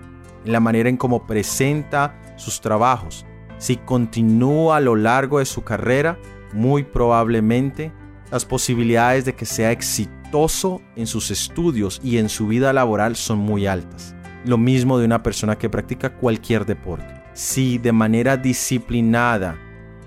en 0.46 0.52
la 0.52 0.60
manera 0.60 0.90
en 0.90 0.98
cómo 0.98 1.26
presenta 1.26 2.20
sus 2.38 2.62
trabajos. 2.62 3.26
Si 3.58 3.78
continúa 3.78 4.78
a 4.78 4.82
lo 4.82 4.96
largo 4.96 5.40
de 5.40 5.46
su 5.46 5.64
carrera, 5.64 6.18
muy 6.54 6.84
probablemente 6.84 7.92
las 8.32 8.46
posibilidades 8.46 9.26
de 9.26 9.34
que 9.34 9.46
sea 9.46 9.72
exitoso 9.72 10.82
en 10.96 11.08
sus 11.08 11.32
estudios 11.32 12.00
y 12.04 12.18
en 12.18 12.30
su 12.30 12.48
vida 12.48 12.74
laboral 12.74 13.16
son 13.16 13.40
muy 13.40 13.68
altas. 13.68 14.16
Lo 14.46 14.58
mismo 14.58 14.98
de 14.98 15.06
una 15.06 15.22
persona 15.22 15.58
que 15.58 15.70
practica 15.70 16.16
cualquier 16.16 16.66
deporte. 16.66 17.14
Si 17.34 17.78
de 17.78 17.92
manera 17.92 18.38
disciplinada 18.38 19.58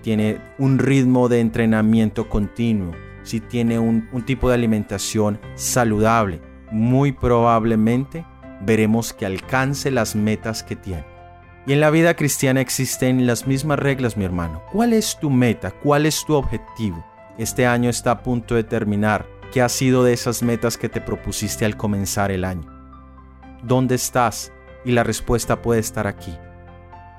tiene 0.03 0.41
un 0.59 0.79
ritmo 0.79 1.29
de 1.29 1.41
entrenamiento 1.41 2.29
continuo, 2.29 2.93
si 3.23 3.41
tiene 3.41 3.79
un, 3.79 4.09
tipo 4.25 4.49
de 4.49 4.55
alimentación 4.55 5.41
saludable, 5.55 6.41
muy 6.71 7.13
probablemente 7.13 8.25
veremos 8.63 9.13
que 9.13 9.27
alcance 9.27 9.91
las 9.91 10.17
metas 10.17 10.63
que 10.63 10.77
tiene. 10.77 11.05
Y 11.67 11.73
en 11.73 11.81
la 11.81 11.91
vida 11.91 12.15
cristiana 12.15 12.61
existen 12.61 13.27
las 13.27 13.47
mismas 13.47 13.79
reglas, 13.79 14.17
mi 14.17 14.25
hermano. 14.25 14.63
¿Cuál 14.73 14.93
es 14.93 15.17
tu 15.21 15.31
meta? 15.31 15.71
¿Cuál 15.71 16.07
es 16.07 16.25
tu 16.25 16.35
objetivo? 16.35 17.05
Este 17.39 17.67
año 17.67 17.89
está 17.89 18.11
a 18.11 18.23
punto 18.23 18.57
de 18.57 18.65
terminar. 18.65 19.27
¿Qué 19.53 19.63
ha 19.63 19.69
sido 19.69 20.03
de 20.03 20.13
esas 20.13 20.43
metas 20.43 20.77
que 20.77 20.89
te 20.89 21.01
propusiste 21.01 21.65
al 21.65 21.77
comenzar 21.77 22.33
el 22.33 22.45
año? 22.45 22.72
¿Dónde 23.63 23.95
estás? 23.95 24.53
Y 24.85 24.93
la 24.93 25.05
respuesta 25.05 25.63
puede 25.63 25.81
estar 25.81 26.07
aquí. 26.07 26.37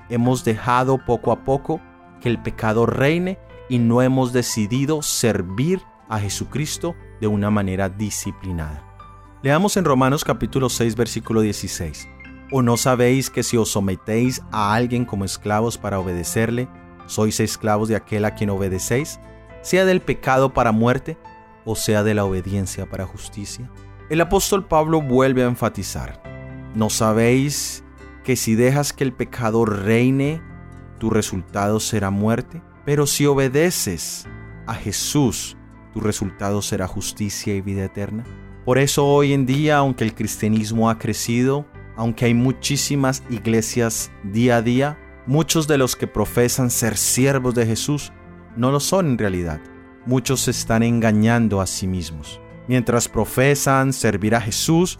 Hemos 0.08 0.44
dejado 0.44 0.98
poco 1.04 1.32
a 1.32 1.44
poco 1.44 1.80
que 2.20 2.28
el 2.28 2.40
pecado 2.42 2.86
reine 2.86 3.38
y 3.68 3.78
no 3.78 4.02
hemos 4.02 4.32
decidido 4.32 5.02
servir 5.02 5.80
a 6.08 6.18
Jesucristo 6.20 6.94
de 7.20 7.26
una 7.26 7.50
manera 7.50 7.88
disciplinada. 7.88 8.84
Leamos 9.42 9.76
en 9.76 9.84
Romanos 9.84 10.24
capítulo 10.24 10.68
6 10.68 10.96
versículo 10.96 11.40
16. 11.40 12.08
¿O 12.52 12.62
no 12.62 12.76
sabéis 12.76 13.30
que 13.30 13.42
si 13.42 13.56
os 13.56 13.70
sometéis 13.70 14.42
a 14.52 14.74
alguien 14.74 15.04
como 15.04 15.24
esclavos 15.24 15.78
para 15.78 15.98
obedecerle, 15.98 16.68
sois 17.06 17.40
esclavos 17.40 17.88
de 17.88 17.96
aquel 17.96 18.24
a 18.26 18.34
quien 18.34 18.50
obedecéis? 18.50 19.18
sea 19.64 19.86
del 19.86 20.02
pecado 20.02 20.52
para 20.52 20.72
muerte 20.72 21.16
o 21.64 21.74
sea 21.74 22.02
de 22.02 22.12
la 22.12 22.26
obediencia 22.26 22.86
para 22.86 23.06
justicia. 23.06 23.70
El 24.10 24.20
apóstol 24.20 24.66
Pablo 24.66 25.00
vuelve 25.00 25.42
a 25.42 25.46
enfatizar, 25.46 26.22
¿no 26.74 26.90
sabéis 26.90 27.84
que 28.24 28.36
si 28.36 28.54
dejas 28.54 28.92
que 28.92 29.04
el 29.04 29.12
pecado 29.12 29.64
reine, 29.64 30.42
tu 30.98 31.10
resultado 31.10 31.80
será 31.80 32.10
muerte? 32.10 32.62
Pero 32.84 33.06
si 33.06 33.26
obedeces 33.26 34.26
a 34.66 34.74
Jesús, 34.74 35.56
tu 35.92 36.00
resultado 36.00 36.60
será 36.62 36.86
justicia 36.86 37.54
y 37.54 37.60
vida 37.60 37.84
eterna. 37.84 38.24
Por 38.64 38.78
eso 38.78 39.06
hoy 39.06 39.32
en 39.32 39.46
día, 39.46 39.78
aunque 39.78 40.04
el 40.04 40.14
cristianismo 40.14 40.90
ha 40.90 40.98
crecido, 40.98 41.66
aunque 41.96 42.24
hay 42.24 42.34
muchísimas 42.34 43.22
iglesias 43.30 44.10
día 44.24 44.56
a 44.56 44.62
día, 44.62 44.98
muchos 45.26 45.68
de 45.68 45.78
los 45.78 45.96
que 45.96 46.06
profesan 46.06 46.70
ser 46.70 46.96
siervos 46.96 47.54
de 47.54 47.66
Jesús 47.66 48.12
no 48.56 48.70
lo 48.70 48.80
son 48.80 49.06
en 49.06 49.18
realidad. 49.18 49.60
Muchos 50.06 50.42
se 50.42 50.50
están 50.50 50.82
engañando 50.82 51.60
a 51.60 51.66
sí 51.66 51.86
mismos. 51.86 52.40
Mientras 52.66 53.08
profesan 53.08 53.92
servir 53.92 54.34
a 54.34 54.40
Jesús, 54.40 54.98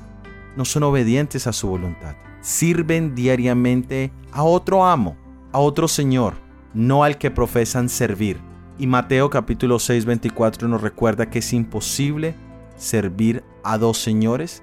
no 0.56 0.64
son 0.64 0.82
obedientes 0.82 1.46
a 1.46 1.52
su 1.52 1.68
voluntad. 1.68 2.16
Sirven 2.40 3.14
diariamente 3.14 4.12
a 4.32 4.42
otro 4.42 4.84
amo, 4.84 5.16
a 5.52 5.58
otro 5.58 5.88
Señor, 5.88 6.34
no 6.74 7.04
al 7.04 7.18
que 7.18 7.30
profesan 7.30 7.88
servir. 7.88 8.40
Y 8.78 8.86
Mateo 8.86 9.30
capítulo 9.30 9.78
6, 9.78 10.04
24 10.04 10.68
nos 10.68 10.80
recuerda 10.80 11.30
que 11.30 11.38
es 11.38 11.52
imposible 11.52 12.34
servir 12.76 13.44
a 13.62 13.78
dos 13.78 13.98
señores 13.98 14.62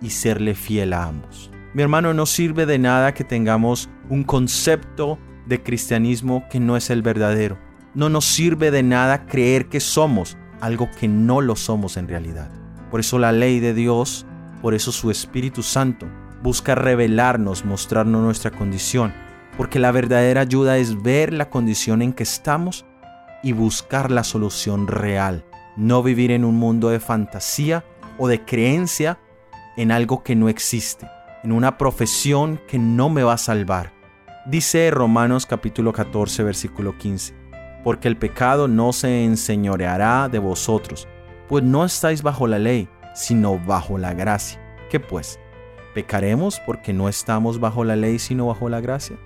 y 0.00 0.10
serle 0.10 0.54
fiel 0.54 0.92
a 0.92 1.04
ambos. 1.04 1.50
Mi 1.74 1.82
hermano, 1.82 2.14
no 2.14 2.26
sirve 2.26 2.66
de 2.66 2.78
nada 2.78 3.14
que 3.14 3.24
tengamos 3.24 3.88
un 4.08 4.24
concepto 4.24 5.18
de 5.46 5.62
cristianismo 5.62 6.44
que 6.50 6.60
no 6.60 6.76
es 6.76 6.90
el 6.90 7.02
verdadero 7.02 7.58
no 7.94 8.08
nos 8.08 8.24
sirve 8.24 8.70
de 8.70 8.82
nada 8.82 9.26
creer 9.26 9.68
que 9.68 9.80
somos 9.80 10.36
algo 10.60 10.88
que 10.98 11.08
no 11.08 11.40
lo 11.40 11.56
somos 11.56 11.96
en 11.96 12.08
realidad. 12.08 12.50
Por 12.90 13.00
eso 13.00 13.18
la 13.18 13.32
ley 13.32 13.60
de 13.60 13.74
Dios, 13.74 14.26
por 14.62 14.74
eso 14.74 14.92
su 14.92 15.10
Espíritu 15.10 15.62
Santo, 15.62 16.06
busca 16.42 16.74
revelarnos, 16.74 17.64
mostrarnos 17.64 18.22
nuestra 18.22 18.50
condición, 18.50 19.12
porque 19.56 19.78
la 19.78 19.92
verdadera 19.92 20.40
ayuda 20.40 20.78
es 20.78 21.02
ver 21.02 21.32
la 21.32 21.50
condición 21.50 22.00
en 22.00 22.12
que 22.12 22.22
estamos 22.22 22.86
y 23.42 23.52
buscar 23.52 24.10
la 24.10 24.24
solución 24.24 24.86
real, 24.86 25.44
no 25.76 26.02
vivir 26.02 26.30
en 26.30 26.44
un 26.44 26.54
mundo 26.54 26.88
de 26.88 27.00
fantasía 27.00 27.84
o 28.16 28.28
de 28.28 28.44
creencia 28.44 29.18
en 29.76 29.92
algo 29.92 30.22
que 30.22 30.36
no 30.36 30.48
existe, 30.48 31.06
en 31.42 31.52
una 31.52 31.76
profesión 31.76 32.60
que 32.68 32.78
no 32.78 33.10
me 33.10 33.24
va 33.24 33.34
a 33.34 33.38
salvar. 33.38 33.92
Dice 34.46 34.90
Romanos 34.90 35.44
capítulo 35.44 35.92
14 35.92 36.42
versículo 36.42 36.96
15 36.96 37.42
porque 37.82 38.08
el 38.08 38.16
pecado 38.16 38.68
no 38.68 38.92
se 38.92 39.24
enseñoreará 39.24 40.28
de 40.28 40.38
vosotros, 40.38 41.08
pues 41.48 41.64
no 41.64 41.84
estáis 41.84 42.22
bajo 42.22 42.46
la 42.46 42.58
ley, 42.58 42.88
sino 43.14 43.58
bajo 43.58 43.98
la 43.98 44.14
gracia. 44.14 44.60
¿Qué 44.90 45.00
pues? 45.00 45.38
¿Pecaremos 45.94 46.60
porque 46.66 46.92
no 46.92 47.08
estamos 47.08 47.60
bajo 47.60 47.84
la 47.84 47.96
ley 47.96 48.18
sino 48.18 48.46
bajo 48.46 48.68
la 48.68 48.80
gracia? 48.80 49.16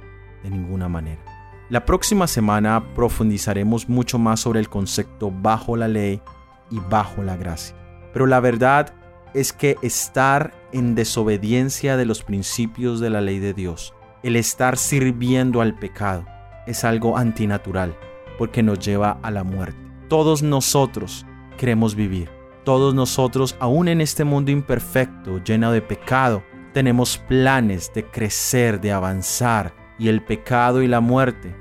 De 0.43 0.51
ninguna 0.51 0.89
manera. 0.89 1.23
La 1.69 1.85
próxima 1.85 2.27
semana 2.27 2.95
profundizaremos 2.95 3.89
mucho 3.89 4.19
más 4.19 4.41
sobre 4.41 4.61
el 4.61 4.69
concepto 4.69 5.33
bajo 5.33 5.77
la 5.77 5.89
ley 5.89 6.23
y 6.71 6.79
bajo 6.89 7.23
la 7.23 7.37
gracia. 7.37 7.77
Pero 8.13 8.27
la 8.27 8.41
verdad 8.41 8.95
es 9.35 9.53
que 9.53 9.77
estar 9.83 10.55
en 10.73 10.95
desobediencia 10.95 11.97
de 11.97 12.07
los 12.07 12.23
principios 12.23 13.01
de 13.01 13.11
la 13.11 13.21
ley 13.21 13.41
de 13.41 13.53
Dios, 13.53 13.95
el 14.23 14.37
estar 14.37 14.77
sirviendo 14.77 15.61
al 15.61 15.77
pecado, 15.77 16.25
es 16.67 16.85
algo 16.85 17.17
antinatural 17.17 17.97
porque 18.39 18.63
nos 18.63 18.79
lleva 18.79 19.19
a 19.23 19.31
la 19.31 19.45
muerte. 19.45 19.79
Todos 20.09 20.43
nosotros 20.43 21.27
queremos 21.57 21.95
vivir. 21.95 22.36
Todos 22.67 22.97
nosotros, 22.97 23.55
aún 23.61 23.87
en 23.87 24.01
este 24.01 24.25
mundo 24.25 24.51
imperfecto, 24.51 25.39
lleno 25.45 25.71
de 25.71 25.83
pecado, 25.83 26.43
tenemos 26.75 27.17
planes 27.17 27.93
de 27.95 28.05
crecer, 28.05 28.81
de 28.81 28.91
avanzar, 28.91 29.73
y 30.01 30.09
el 30.09 30.25
pecado 30.25 30.83
y 30.83 30.89
la 30.89 30.99
muerte 30.99 31.55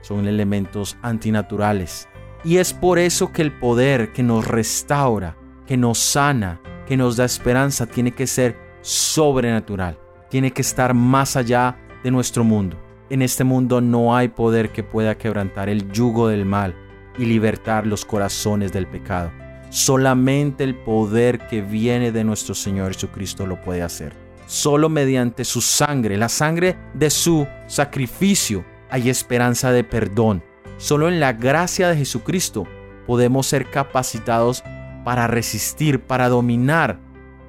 son 0.00 0.28
elementos 0.28 0.96
antinaturales. 1.02 2.08
Y 2.44 2.58
es 2.58 2.72
por 2.72 3.00
eso 3.00 3.32
que 3.32 3.42
el 3.42 3.50
poder 3.50 4.12
que 4.12 4.22
nos 4.22 4.46
restaura, 4.46 5.36
que 5.66 5.76
nos 5.76 5.98
sana, 5.98 6.60
que 6.86 6.96
nos 6.96 7.16
da 7.16 7.24
esperanza, 7.24 7.86
tiene 7.86 8.12
que 8.12 8.28
ser 8.28 8.56
sobrenatural, 8.80 9.98
tiene 10.30 10.52
que 10.52 10.62
estar 10.62 10.94
más 10.94 11.34
allá 11.34 11.76
de 12.04 12.12
nuestro 12.12 12.44
mundo. 12.44 12.78
En 13.10 13.22
este 13.22 13.42
mundo 13.42 13.80
no 13.80 14.14
hay 14.14 14.28
poder 14.28 14.70
que 14.70 14.84
pueda 14.84 15.18
quebrantar 15.18 15.68
el 15.68 15.90
yugo 15.90 16.28
del 16.28 16.44
mal 16.44 16.76
y 17.18 17.24
libertar 17.24 17.88
los 17.88 18.04
corazones 18.04 18.72
del 18.72 18.86
pecado. 18.86 19.32
Solamente 19.74 20.62
el 20.62 20.76
poder 20.76 21.48
que 21.48 21.60
viene 21.60 22.12
de 22.12 22.22
nuestro 22.22 22.54
Señor 22.54 22.94
Jesucristo 22.94 23.44
lo 23.44 23.60
puede 23.60 23.82
hacer. 23.82 24.14
Solo 24.46 24.88
mediante 24.88 25.44
su 25.44 25.60
sangre, 25.60 26.16
la 26.16 26.28
sangre 26.28 26.76
de 26.94 27.10
su 27.10 27.44
sacrificio, 27.66 28.64
hay 28.88 29.10
esperanza 29.10 29.72
de 29.72 29.82
perdón. 29.82 30.44
Solo 30.76 31.08
en 31.08 31.18
la 31.18 31.32
gracia 31.32 31.88
de 31.88 31.96
Jesucristo 31.96 32.68
podemos 33.04 33.48
ser 33.48 33.68
capacitados 33.68 34.62
para 35.04 35.26
resistir, 35.26 35.98
para 35.98 36.28
dominar 36.28 37.00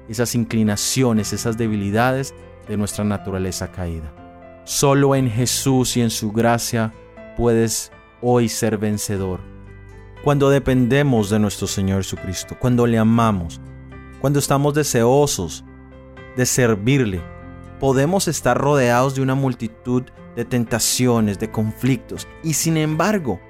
esas 0.08 0.34
inclinaciones, 0.34 1.32
esas 1.32 1.56
debilidades 1.56 2.34
de 2.66 2.76
nuestra 2.76 3.04
naturaleza 3.04 3.70
caída. 3.70 4.12
Solo 4.64 5.14
en 5.14 5.30
Jesús 5.30 5.96
y 5.96 6.00
en 6.00 6.10
su 6.10 6.32
gracia 6.32 6.92
puedes 7.36 7.92
hoy 8.20 8.48
ser 8.48 8.78
vencedor. 8.78 9.55
Cuando 10.26 10.50
dependemos 10.50 11.30
de 11.30 11.38
nuestro 11.38 11.68
Señor 11.68 12.02
Jesucristo, 12.02 12.56
cuando 12.58 12.84
le 12.84 12.98
amamos, 12.98 13.60
cuando 14.20 14.40
estamos 14.40 14.74
deseosos 14.74 15.64
de 16.36 16.44
servirle, 16.44 17.20
podemos 17.78 18.26
estar 18.26 18.58
rodeados 18.58 19.14
de 19.14 19.22
una 19.22 19.36
multitud 19.36 20.02
de 20.34 20.44
tentaciones, 20.44 21.38
de 21.38 21.52
conflictos, 21.52 22.26
y 22.42 22.54
sin 22.54 22.76
embargo, 22.76 23.40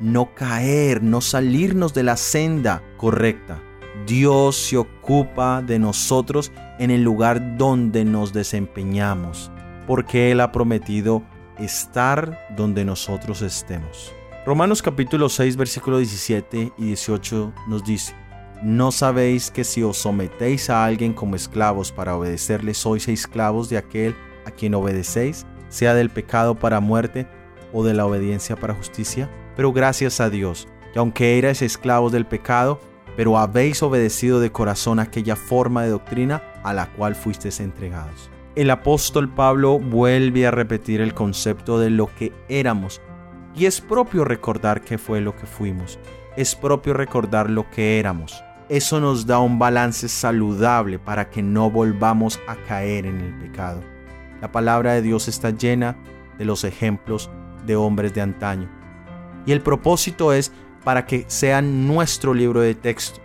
no 0.00 0.34
caer, 0.34 1.02
no 1.02 1.20
salirnos 1.20 1.92
de 1.92 2.04
la 2.04 2.16
senda 2.16 2.82
correcta. 2.96 3.62
Dios 4.06 4.56
se 4.56 4.78
ocupa 4.78 5.60
de 5.60 5.78
nosotros 5.78 6.50
en 6.78 6.90
el 6.90 7.02
lugar 7.02 7.58
donde 7.58 8.06
nos 8.06 8.32
desempeñamos, 8.32 9.50
porque 9.86 10.32
Él 10.32 10.40
ha 10.40 10.50
prometido 10.50 11.22
estar 11.58 12.38
donde 12.56 12.86
nosotros 12.86 13.42
estemos. 13.42 14.15
Romanos 14.46 14.80
capítulo 14.80 15.28
6 15.28 15.56
versículo 15.56 15.98
17 15.98 16.72
y 16.78 16.84
18 16.84 17.52
nos 17.66 17.82
dice, 17.82 18.14
¿no 18.62 18.92
sabéis 18.92 19.50
que 19.50 19.64
si 19.64 19.82
os 19.82 19.96
sometéis 19.96 20.70
a 20.70 20.84
alguien 20.84 21.14
como 21.14 21.34
esclavos 21.34 21.90
para 21.90 22.16
obedecerle, 22.16 22.72
sois 22.72 23.08
esclavos 23.08 23.68
de 23.68 23.76
aquel 23.76 24.14
a 24.44 24.52
quien 24.52 24.76
obedecéis, 24.76 25.44
sea 25.68 25.94
del 25.94 26.10
pecado 26.10 26.54
para 26.54 26.78
muerte 26.78 27.26
o 27.72 27.82
de 27.82 27.92
la 27.94 28.06
obediencia 28.06 28.54
para 28.54 28.74
justicia? 28.74 29.28
Pero 29.56 29.72
gracias 29.72 30.20
a 30.20 30.30
Dios, 30.30 30.68
que 30.92 31.00
aunque 31.00 31.38
erais 31.38 31.60
esclavos 31.60 32.12
del 32.12 32.24
pecado, 32.24 32.78
pero 33.16 33.38
habéis 33.38 33.82
obedecido 33.82 34.38
de 34.38 34.52
corazón 34.52 35.00
aquella 35.00 35.34
forma 35.34 35.82
de 35.82 35.90
doctrina 35.90 36.40
a 36.62 36.72
la 36.72 36.86
cual 36.92 37.16
fuisteis 37.16 37.58
entregados. 37.58 38.30
El 38.54 38.70
apóstol 38.70 39.28
Pablo 39.28 39.80
vuelve 39.80 40.46
a 40.46 40.52
repetir 40.52 41.00
el 41.00 41.14
concepto 41.14 41.80
de 41.80 41.90
lo 41.90 42.14
que 42.14 42.32
éramos, 42.48 43.02
y 43.56 43.66
es 43.66 43.80
propio 43.80 44.24
recordar 44.24 44.82
qué 44.82 44.98
fue 44.98 45.20
lo 45.20 45.34
que 45.34 45.46
fuimos, 45.46 45.98
es 46.36 46.54
propio 46.54 46.92
recordar 46.92 47.48
lo 47.48 47.68
que 47.70 47.98
éramos. 47.98 48.42
Eso 48.68 49.00
nos 49.00 49.26
da 49.26 49.38
un 49.38 49.58
balance 49.58 50.08
saludable 50.08 50.98
para 50.98 51.30
que 51.30 51.42
no 51.42 51.70
volvamos 51.70 52.38
a 52.46 52.56
caer 52.56 53.06
en 53.06 53.20
el 53.20 53.34
pecado. 53.38 53.82
La 54.40 54.52
palabra 54.52 54.92
de 54.92 55.02
Dios 55.02 55.28
está 55.28 55.50
llena 55.50 55.96
de 56.36 56.44
los 56.44 56.64
ejemplos 56.64 57.30
de 57.64 57.76
hombres 57.76 58.12
de 58.12 58.20
antaño 58.20 58.68
y 59.46 59.52
el 59.52 59.62
propósito 59.62 60.32
es 60.32 60.52
para 60.84 61.06
que 61.06 61.24
sea 61.28 61.62
nuestro 61.62 62.34
libro 62.34 62.60
de 62.60 62.74
texto. 62.74 63.20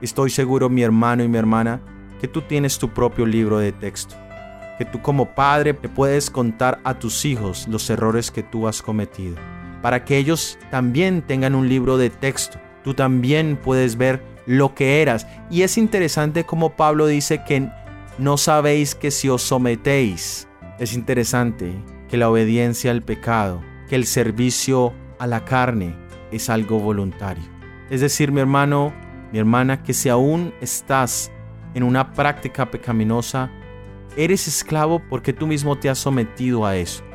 Estoy 0.00 0.30
seguro, 0.30 0.68
mi 0.68 0.82
hermano 0.82 1.22
y 1.22 1.28
mi 1.28 1.38
hermana, 1.38 1.80
que 2.20 2.28
tú 2.28 2.42
tienes 2.42 2.78
tu 2.78 2.88
propio 2.88 3.26
libro 3.26 3.58
de 3.58 3.72
texto. 3.72 4.16
Que 4.78 4.84
tú 4.84 5.00
como 5.00 5.34
padre 5.34 5.74
te 5.74 5.88
puedes 5.88 6.30
contar 6.30 6.80
a 6.84 6.98
tus 6.98 7.24
hijos 7.24 7.68
los 7.68 7.88
errores 7.88 8.30
que 8.30 8.42
tú 8.42 8.66
has 8.66 8.82
cometido. 8.82 9.36
Para 9.86 10.04
que 10.04 10.18
ellos 10.18 10.58
también 10.72 11.22
tengan 11.22 11.54
un 11.54 11.68
libro 11.68 11.96
de 11.96 12.10
texto. 12.10 12.58
Tú 12.82 12.94
también 12.94 13.56
puedes 13.56 13.96
ver 13.96 14.20
lo 14.44 14.74
que 14.74 15.00
eras. 15.00 15.28
Y 15.48 15.62
es 15.62 15.78
interesante 15.78 16.42
como 16.42 16.74
Pablo 16.74 17.06
dice 17.06 17.44
que 17.44 17.68
no 18.18 18.36
sabéis 18.36 18.96
que 18.96 19.12
si 19.12 19.28
os 19.28 19.42
sometéis. 19.42 20.48
Es 20.80 20.92
interesante 20.92 21.70
que 22.08 22.16
la 22.16 22.28
obediencia 22.28 22.90
al 22.90 23.02
pecado, 23.02 23.62
que 23.88 23.94
el 23.94 24.06
servicio 24.06 24.92
a 25.20 25.28
la 25.28 25.44
carne 25.44 25.94
es 26.32 26.50
algo 26.50 26.80
voluntario. 26.80 27.44
Es 27.88 28.00
decir, 28.00 28.32
mi 28.32 28.40
hermano, 28.40 28.92
mi 29.30 29.38
hermana, 29.38 29.84
que 29.84 29.94
si 29.94 30.08
aún 30.08 30.52
estás 30.60 31.30
en 31.74 31.84
una 31.84 32.12
práctica 32.12 32.72
pecaminosa, 32.72 33.52
eres 34.16 34.48
esclavo 34.48 35.00
porque 35.08 35.32
tú 35.32 35.46
mismo 35.46 35.78
te 35.78 35.88
has 35.88 35.98
sometido 35.98 36.66
a 36.66 36.74
eso. 36.74 37.05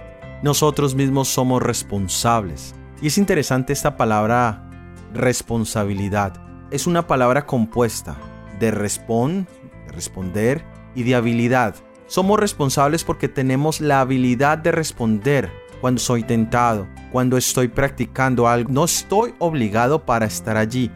Nosotros 0.44 0.96
mismos 0.96 1.28
somos 1.28 1.62
responsables. 1.62 2.74
Y 3.00 3.08
es 3.08 3.20
interesante 3.20 3.74
esta 3.74 3.96
palabra 3.96 4.68
responsabilidad. 5.14 6.34
Es 6.72 6.88
una 6.88 7.06
palabra 7.06 7.46
compuesta 7.46 8.18
de 8.60 8.72
respond, 8.72 9.48
de 9.86 9.92
responder 9.92 10.66
y 10.96 11.04
de 11.04 11.14
habilidad. 11.14 11.76
Somos 12.08 12.40
responsables 12.40 13.04
porque 13.04 13.28
tenemos 13.28 13.82
la 13.82 14.02
habilidad 14.02 14.58
de 14.58 14.72
responder 14.72 15.52
cuando 15.80 16.00
soy 16.00 16.24
tentado, 16.24 16.88
cuando 17.12 17.38
estoy 17.38 17.68
practicando 17.68 18.48
algo. 18.48 18.72
No 18.72 18.86
estoy 18.86 19.36
obligado 19.38 20.08
para 20.08 20.26
estar 20.26 20.58
allí. 20.58 20.90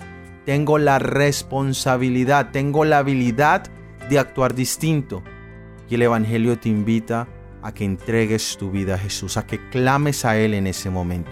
Tengo 0.45 0.79
la 0.79 0.97
responsabilidad, 0.97 2.49
tengo 2.51 2.83
la 2.83 2.97
habilidad 2.97 3.63
de 4.09 4.17
actuar 4.17 4.55
distinto. 4.55 5.21
Y 5.87 5.95
el 5.95 6.01
Evangelio 6.01 6.57
te 6.57 6.69
invita 6.69 7.27
a 7.65 7.73
que 7.73 7.83
entregues 7.83 8.57
tu 8.59 8.69
vida 8.69 8.93
a 8.93 8.99
Jesús, 8.99 9.37
a 9.37 9.47
que 9.47 9.69
clames 9.71 10.23
a 10.23 10.37
Él 10.37 10.53
en 10.53 10.67
ese 10.67 10.91
momento. 10.91 11.31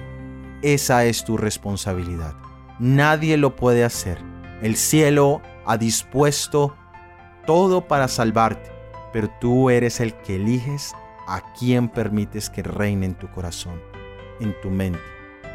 Esa 0.63 1.05
es 1.05 1.23
tu 1.23 1.37
responsabilidad. 1.37 2.33
Nadie 2.79 3.37
lo 3.37 3.55
puede 3.55 3.83
hacer. 3.83 4.17
El 4.63 4.75
cielo 4.75 5.43
ha 5.67 5.77
dispuesto 5.77 6.75
todo 7.45 7.87
para 7.87 8.07
salvarte, 8.07 8.71
pero 9.13 9.29
tú 9.39 9.69
eres 9.69 9.99
el 9.99 10.15
que 10.15 10.37
eliges 10.37 10.95
a 11.27 11.53
quién 11.53 11.87
permites 11.87 12.49
que 12.49 12.63
reine 12.63 13.05
en 13.05 13.13
tu 13.13 13.29
corazón, 13.29 13.79
en 14.39 14.59
tu 14.59 14.71
mente, 14.71 14.99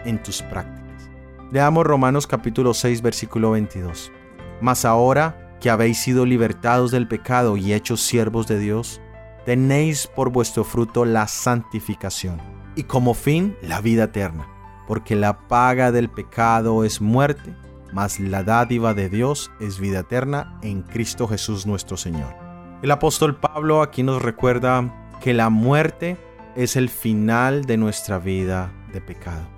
en 0.04 0.22
tus 0.22 0.42
prácticas. 0.42 1.10
Leamos 1.50 1.88
Romanos 1.88 2.28
capítulo 2.28 2.72
6 2.72 3.02
versículo 3.02 3.50
22. 3.50 4.12
Mas 4.60 4.84
ahora 4.84 5.56
que 5.60 5.70
habéis 5.70 5.98
sido 5.98 6.24
libertados 6.24 6.92
del 6.92 7.08
pecado 7.08 7.56
y 7.56 7.72
hechos 7.72 8.00
siervos 8.00 8.46
de 8.46 8.60
Dios, 8.60 9.00
tenéis 9.48 10.06
por 10.06 10.28
vuestro 10.28 10.62
fruto 10.62 11.06
la 11.06 11.26
santificación 11.26 12.38
y 12.76 12.82
como 12.82 13.14
fin 13.14 13.56
la 13.62 13.80
vida 13.80 14.04
eterna, 14.04 14.46
porque 14.86 15.16
la 15.16 15.48
paga 15.48 15.90
del 15.90 16.10
pecado 16.10 16.84
es 16.84 17.00
muerte, 17.00 17.56
mas 17.94 18.20
la 18.20 18.44
dádiva 18.44 18.92
de 18.92 19.08
Dios 19.08 19.50
es 19.58 19.80
vida 19.80 20.00
eterna 20.00 20.58
en 20.60 20.82
Cristo 20.82 21.26
Jesús 21.26 21.66
nuestro 21.66 21.96
Señor. 21.96 22.36
El 22.82 22.90
apóstol 22.90 23.40
Pablo 23.40 23.80
aquí 23.80 24.02
nos 24.02 24.20
recuerda 24.20 25.08
que 25.22 25.32
la 25.32 25.48
muerte 25.48 26.18
es 26.54 26.76
el 26.76 26.90
final 26.90 27.64
de 27.64 27.78
nuestra 27.78 28.18
vida 28.18 28.70
de 28.92 29.00
pecado. 29.00 29.48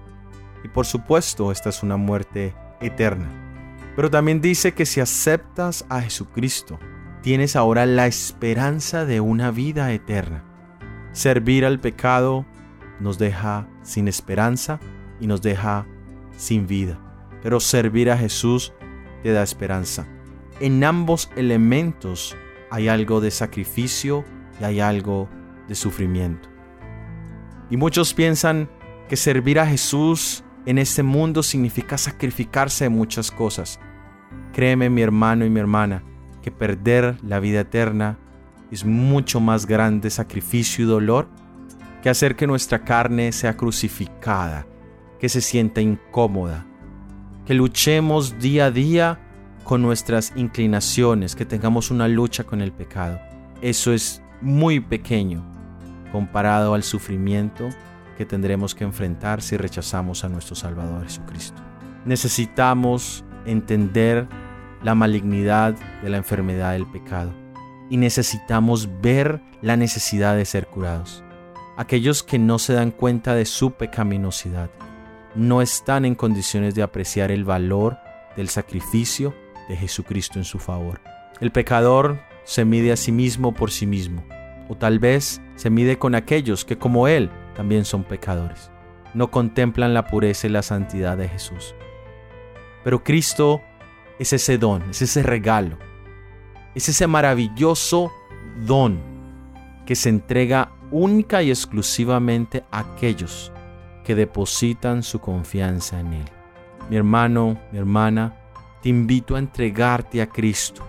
Y 0.62 0.68
por 0.68 0.86
supuesto, 0.86 1.50
esta 1.50 1.70
es 1.70 1.82
una 1.82 1.96
muerte 1.96 2.54
eterna. 2.80 3.28
Pero 3.96 4.08
también 4.08 4.40
dice 4.40 4.72
que 4.72 4.86
si 4.86 5.00
aceptas 5.00 5.84
a 5.88 6.00
Jesucristo, 6.00 6.78
tienes 7.22 7.56
ahora 7.56 7.86
la 7.86 8.06
esperanza 8.06 9.04
de 9.04 9.20
una 9.20 9.50
vida 9.50 9.92
eterna. 9.92 10.44
Servir 11.12 11.64
al 11.64 11.80
pecado 11.80 12.46
nos 13.00 13.18
deja 13.18 13.68
sin 13.82 14.08
esperanza 14.08 14.80
y 15.20 15.26
nos 15.26 15.42
deja 15.42 15.86
sin 16.36 16.66
vida. 16.66 16.98
Pero 17.42 17.60
servir 17.60 18.10
a 18.10 18.16
Jesús 18.16 18.72
te 19.22 19.32
da 19.32 19.42
esperanza. 19.42 20.06
En 20.60 20.82
ambos 20.84 21.30
elementos 21.36 22.36
hay 22.70 22.88
algo 22.88 23.20
de 23.20 23.30
sacrificio 23.30 24.24
y 24.60 24.64
hay 24.64 24.80
algo 24.80 25.28
de 25.68 25.74
sufrimiento. 25.74 26.48
Y 27.70 27.76
muchos 27.76 28.14
piensan 28.14 28.68
que 29.08 29.16
servir 29.16 29.58
a 29.58 29.66
Jesús 29.66 30.44
en 30.66 30.78
este 30.78 31.02
mundo 31.02 31.42
significa 31.42 31.96
sacrificarse 31.96 32.84
de 32.84 32.90
muchas 32.90 33.30
cosas. 33.30 33.80
Créeme 34.52 34.90
mi 34.90 35.02
hermano 35.02 35.44
y 35.44 35.50
mi 35.50 35.60
hermana, 35.60 36.02
que 36.42 36.50
perder 36.50 37.16
la 37.22 37.40
vida 37.40 37.60
eterna 37.60 38.18
es 38.70 38.84
mucho 38.84 39.40
más 39.40 39.66
grande 39.66 40.10
sacrificio 40.10 40.84
y 40.84 40.88
dolor 40.88 41.28
que 42.02 42.08
hacer 42.10 42.36
que 42.36 42.46
nuestra 42.46 42.84
carne 42.84 43.32
sea 43.32 43.56
crucificada, 43.56 44.66
que 45.18 45.28
se 45.28 45.40
sienta 45.40 45.80
incómoda, 45.80 46.66
que 47.44 47.54
luchemos 47.54 48.38
día 48.38 48.66
a 48.66 48.70
día 48.70 49.18
con 49.64 49.82
nuestras 49.82 50.32
inclinaciones, 50.36 51.36
que 51.36 51.44
tengamos 51.44 51.90
una 51.90 52.08
lucha 52.08 52.44
con 52.44 52.60
el 52.60 52.72
pecado. 52.72 53.20
Eso 53.60 53.92
es 53.92 54.22
muy 54.40 54.80
pequeño 54.80 55.44
comparado 56.10 56.74
al 56.74 56.82
sufrimiento 56.82 57.68
que 58.16 58.24
tendremos 58.24 58.74
que 58.74 58.84
enfrentar 58.84 59.42
si 59.42 59.56
rechazamos 59.56 60.24
a 60.24 60.28
nuestro 60.28 60.54
Salvador 60.54 61.04
Jesucristo. 61.04 61.60
Necesitamos 62.04 63.24
entender 63.44 64.26
la 64.82 64.94
malignidad 64.94 65.74
de 66.02 66.10
la 66.10 66.16
enfermedad 66.16 66.72
del 66.72 66.86
pecado 66.86 67.32
y 67.90 67.96
necesitamos 67.96 68.88
ver 69.02 69.40
la 69.60 69.76
necesidad 69.76 70.36
de 70.36 70.44
ser 70.44 70.66
curados. 70.68 71.24
Aquellos 71.76 72.22
que 72.22 72.38
no 72.38 72.58
se 72.58 72.72
dan 72.72 72.92
cuenta 72.92 73.34
de 73.34 73.44
su 73.44 73.72
pecaminosidad 73.72 74.70
no 75.34 75.60
están 75.60 76.04
en 76.04 76.14
condiciones 76.14 76.74
de 76.74 76.82
apreciar 76.82 77.30
el 77.30 77.44
valor 77.44 77.98
del 78.36 78.48
sacrificio 78.48 79.34
de 79.68 79.76
Jesucristo 79.76 80.38
en 80.38 80.44
su 80.44 80.58
favor. 80.58 81.00
El 81.40 81.50
pecador 81.50 82.20
se 82.44 82.64
mide 82.64 82.92
a 82.92 82.96
sí 82.96 83.12
mismo 83.12 83.54
por 83.54 83.70
sí 83.70 83.86
mismo, 83.86 84.24
o 84.68 84.76
tal 84.76 84.98
vez 84.98 85.40
se 85.56 85.70
mide 85.70 85.98
con 85.98 86.14
aquellos 86.14 86.64
que 86.64 86.78
como 86.78 87.08
él 87.08 87.30
también 87.54 87.84
son 87.84 88.04
pecadores. 88.04 88.70
No 89.14 89.30
contemplan 89.30 89.94
la 89.94 90.06
pureza 90.06 90.46
y 90.46 90.50
la 90.50 90.62
santidad 90.62 91.16
de 91.16 91.28
Jesús. 91.28 91.74
Pero 92.84 93.02
Cristo 93.02 93.62
es 94.20 94.34
ese 94.34 94.58
don, 94.58 94.82
es 94.90 95.00
ese 95.00 95.22
regalo, 95.22 95.78
es 96.74 96.90
ese 96.90 97.06
maravilloso 97.06 98.12
don 98.66 99.00
que 99.86 99.96
se 99.96 100.10
entrega 100.10 100.72
única 100.90 101.42
y 101.42 101.48
exclusivamente 101.48 102.62
a 102.70 102.80
aquellos 102.80 103.50
que 104.04 104.14
depositan 104.14 105.02
su 105.02 105.20
confianza 105.20 105.98
en 106.00 106.12
Él. 106.12 106.24
Mi 106.90 106.96
hermano, 106.96 107.58
mi 107.72 107.78
hermana, 107.78 108.36
te 108.82 108.90
invito 108.90 109.36
a 109.36 109.38
entregarte 109.38 110.20
a 110.20 110.28
Cristo 110.28 110.84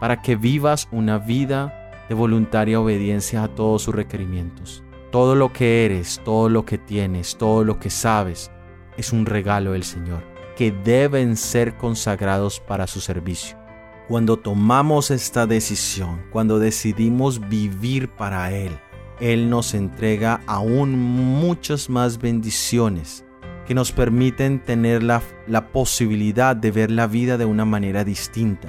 para 0.00 0.20
que 0.20 0.34
vivas 0.34 0.88
una 0.90 1.18
vida 1.18 1.92
de 2.08 2.16
voluntaria 2.16 2.80
obediencia 2.80 3.44
a 3.44 3.48
todos 3.48 3.82
sus 3.82 3.94
requerimientos. 3.94 4.82
Todo 5.12 5.36
lo 5.36 5.52
que 5.52 5.84
eres, 5.84 6.20
todo 6.24 6.48
lo 6.48 6.64
que 6.64 6.78
tienes, 6.78 7.38
todo 7.38 7.62
lo 7.62 7.78
que 7.78 7.90
sabes, 7.90 8.50
es 8.96 9.12
un 9.12 9.24
regalo 9.24 9.72
del 9.72 9.84
Señor, 9.84 10.31
que 10.62 10.70
deben 10.70 11.36
ser 11.36 11.76
consagrados 11.76 12.60
para 12.60 12.86
su 12.86 13.00
servicio. 13.00 13.58
Cuando 14.06 14.36
tomamos 14.36 15.10
esta 15.10 15.44
decisión, 15.44 16.22
cuando 16.30 16.60
decidimos 16.60 17.48
vivir 17.48 18.08
para 18.10 18.52
Él, 18.52 18.70
Él 19.18 19.50
nos 19.50 19.74
entrega 19.74 20.40
aún 20.46 20.96
muchas 20.96 21.90
más 21.90 22.16
bendiciones 22.18 23.24
que 23.66 23.74
nos 23.74 23.90
permiten 23.90 24.62
tener 24.62 25.02
la, 25.02 25.20
la 25.48 25.72
posibilidad 25.72 26.54
de 26.54 26.70
ver 26.70 26.92
la 26.92 27.08
vida 27.08 27.38
de 27.38 27.44
una 27.44 27.64
manera 27.64 28.04
distinta 28.04 28.68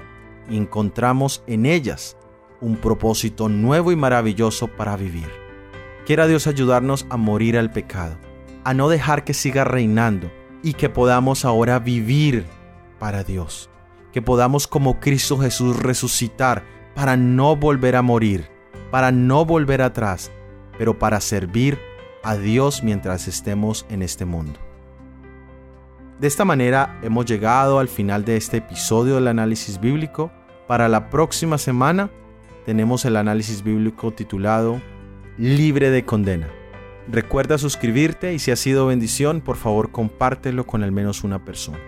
encontramos 0.49 1.43
en 1.45 1.67
ellas 1.67 2.17
un 2.60 2.75
propósito 2.75 3.49
nuevo 3.49 3.91
y 3.91 3.95
maravilloso 3.95 4.67
para 4.67 4.97
vivir. 4.97 5.29
Quiera 6.08 6.25
Dios 6.25 6.47
ayudarnos 6.47 7.06
a 7.12 7.17
morir 7.17 7.56
al 7.56 7.69
pecado, 7.69 8.17
a 8.63 8.73
no 8.73 8.89
dejar 8.89 9.25
que 9.25 9.36
siga 9.36 9.63
reinando 9.63 10.32
y 10.63 10.73
que 10.73 10.89
podamos 10.89 11.45
ahora 11.45 11.78
vivir 11.78 12.45
para 12.97 13.23
Dios, 13.23 13.69
que 14.12 14.21
podamos 14.21 14.65
como 14.65 14.99
Cristo 14.99 15.38
Jesús 15.38 15.78
resucitar 15.78 16.63
para 16.95 17.17
no 17.17 17.56
volver 17.56 17.95
a 17.97 18.02
morir, 18.02 18.49
para 18.89 19.12
no 19.12 19.45
volver 19.45 19.82
atrás, 19.82 20.32
pero 20.78 20.97
para 20.97 21.19
servir 21.19 21.78
a 22.23 22.38
Dios 22.38 22.82
mientras 22.82 23.28
estemos 23.28 23.86
en 23.89 24.02
este 24.02 24.26
mundo. 24.26 24.60
De 26.19 26.28
esta 26.28 26.45
manera 26.45 26.97
hemos 27.04 27.26
llegado 27.26 27.80
al 27.80 27.89
final 27.89 28.23
de 28.23 28.38
este 28.38 28.58
episodio 28.58 29.15
del 29.15 29.28
análisis 29.28 29.80
bíblico. 29.82 30.32
Para 30.67 30.88
la 30.88 31.10
próxima 31.10 31.58
semana 31.58 32.10
tenemos 32.65 33.04
el 33.04 33.17
análisis 33.17 33.63
bíblico 33.63 34.12
titulado 34.12 34.82
Libre 35.38 35.89
de 35.89 36.06
condena. 36.06 36.47
Recuerda 37.08 37.58
suscribirte 37.58 38.34
y 38.34 38.39
si 38.39 38.52
ha 38.52 38.56
sido 38.56 38.88
bendición, 38.88 39.42
por 39.42 39.58
favor 39.58 39.92
compártelo 39.92 40.66
con 40.66 40.84
al 40.84 40.92
menos 40.92 41.24
una 41.24 41.44
persona. 41.44 41.80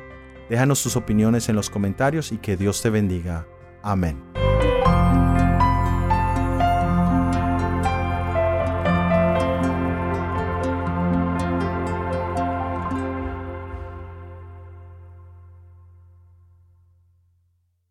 Déjanos 0.49 0.83
tus 0.83 0.95
opiniones 0.95 1.49
en 1.49 1.55
los 1.55 1.69
comentarios 1.69 2.31
y 2.31 2.37
que 2.37 2.57
Dios 2.57 2.81
te 2.81 2.89
bendiga. 2.89 3.47
Amén. 3.81 4.44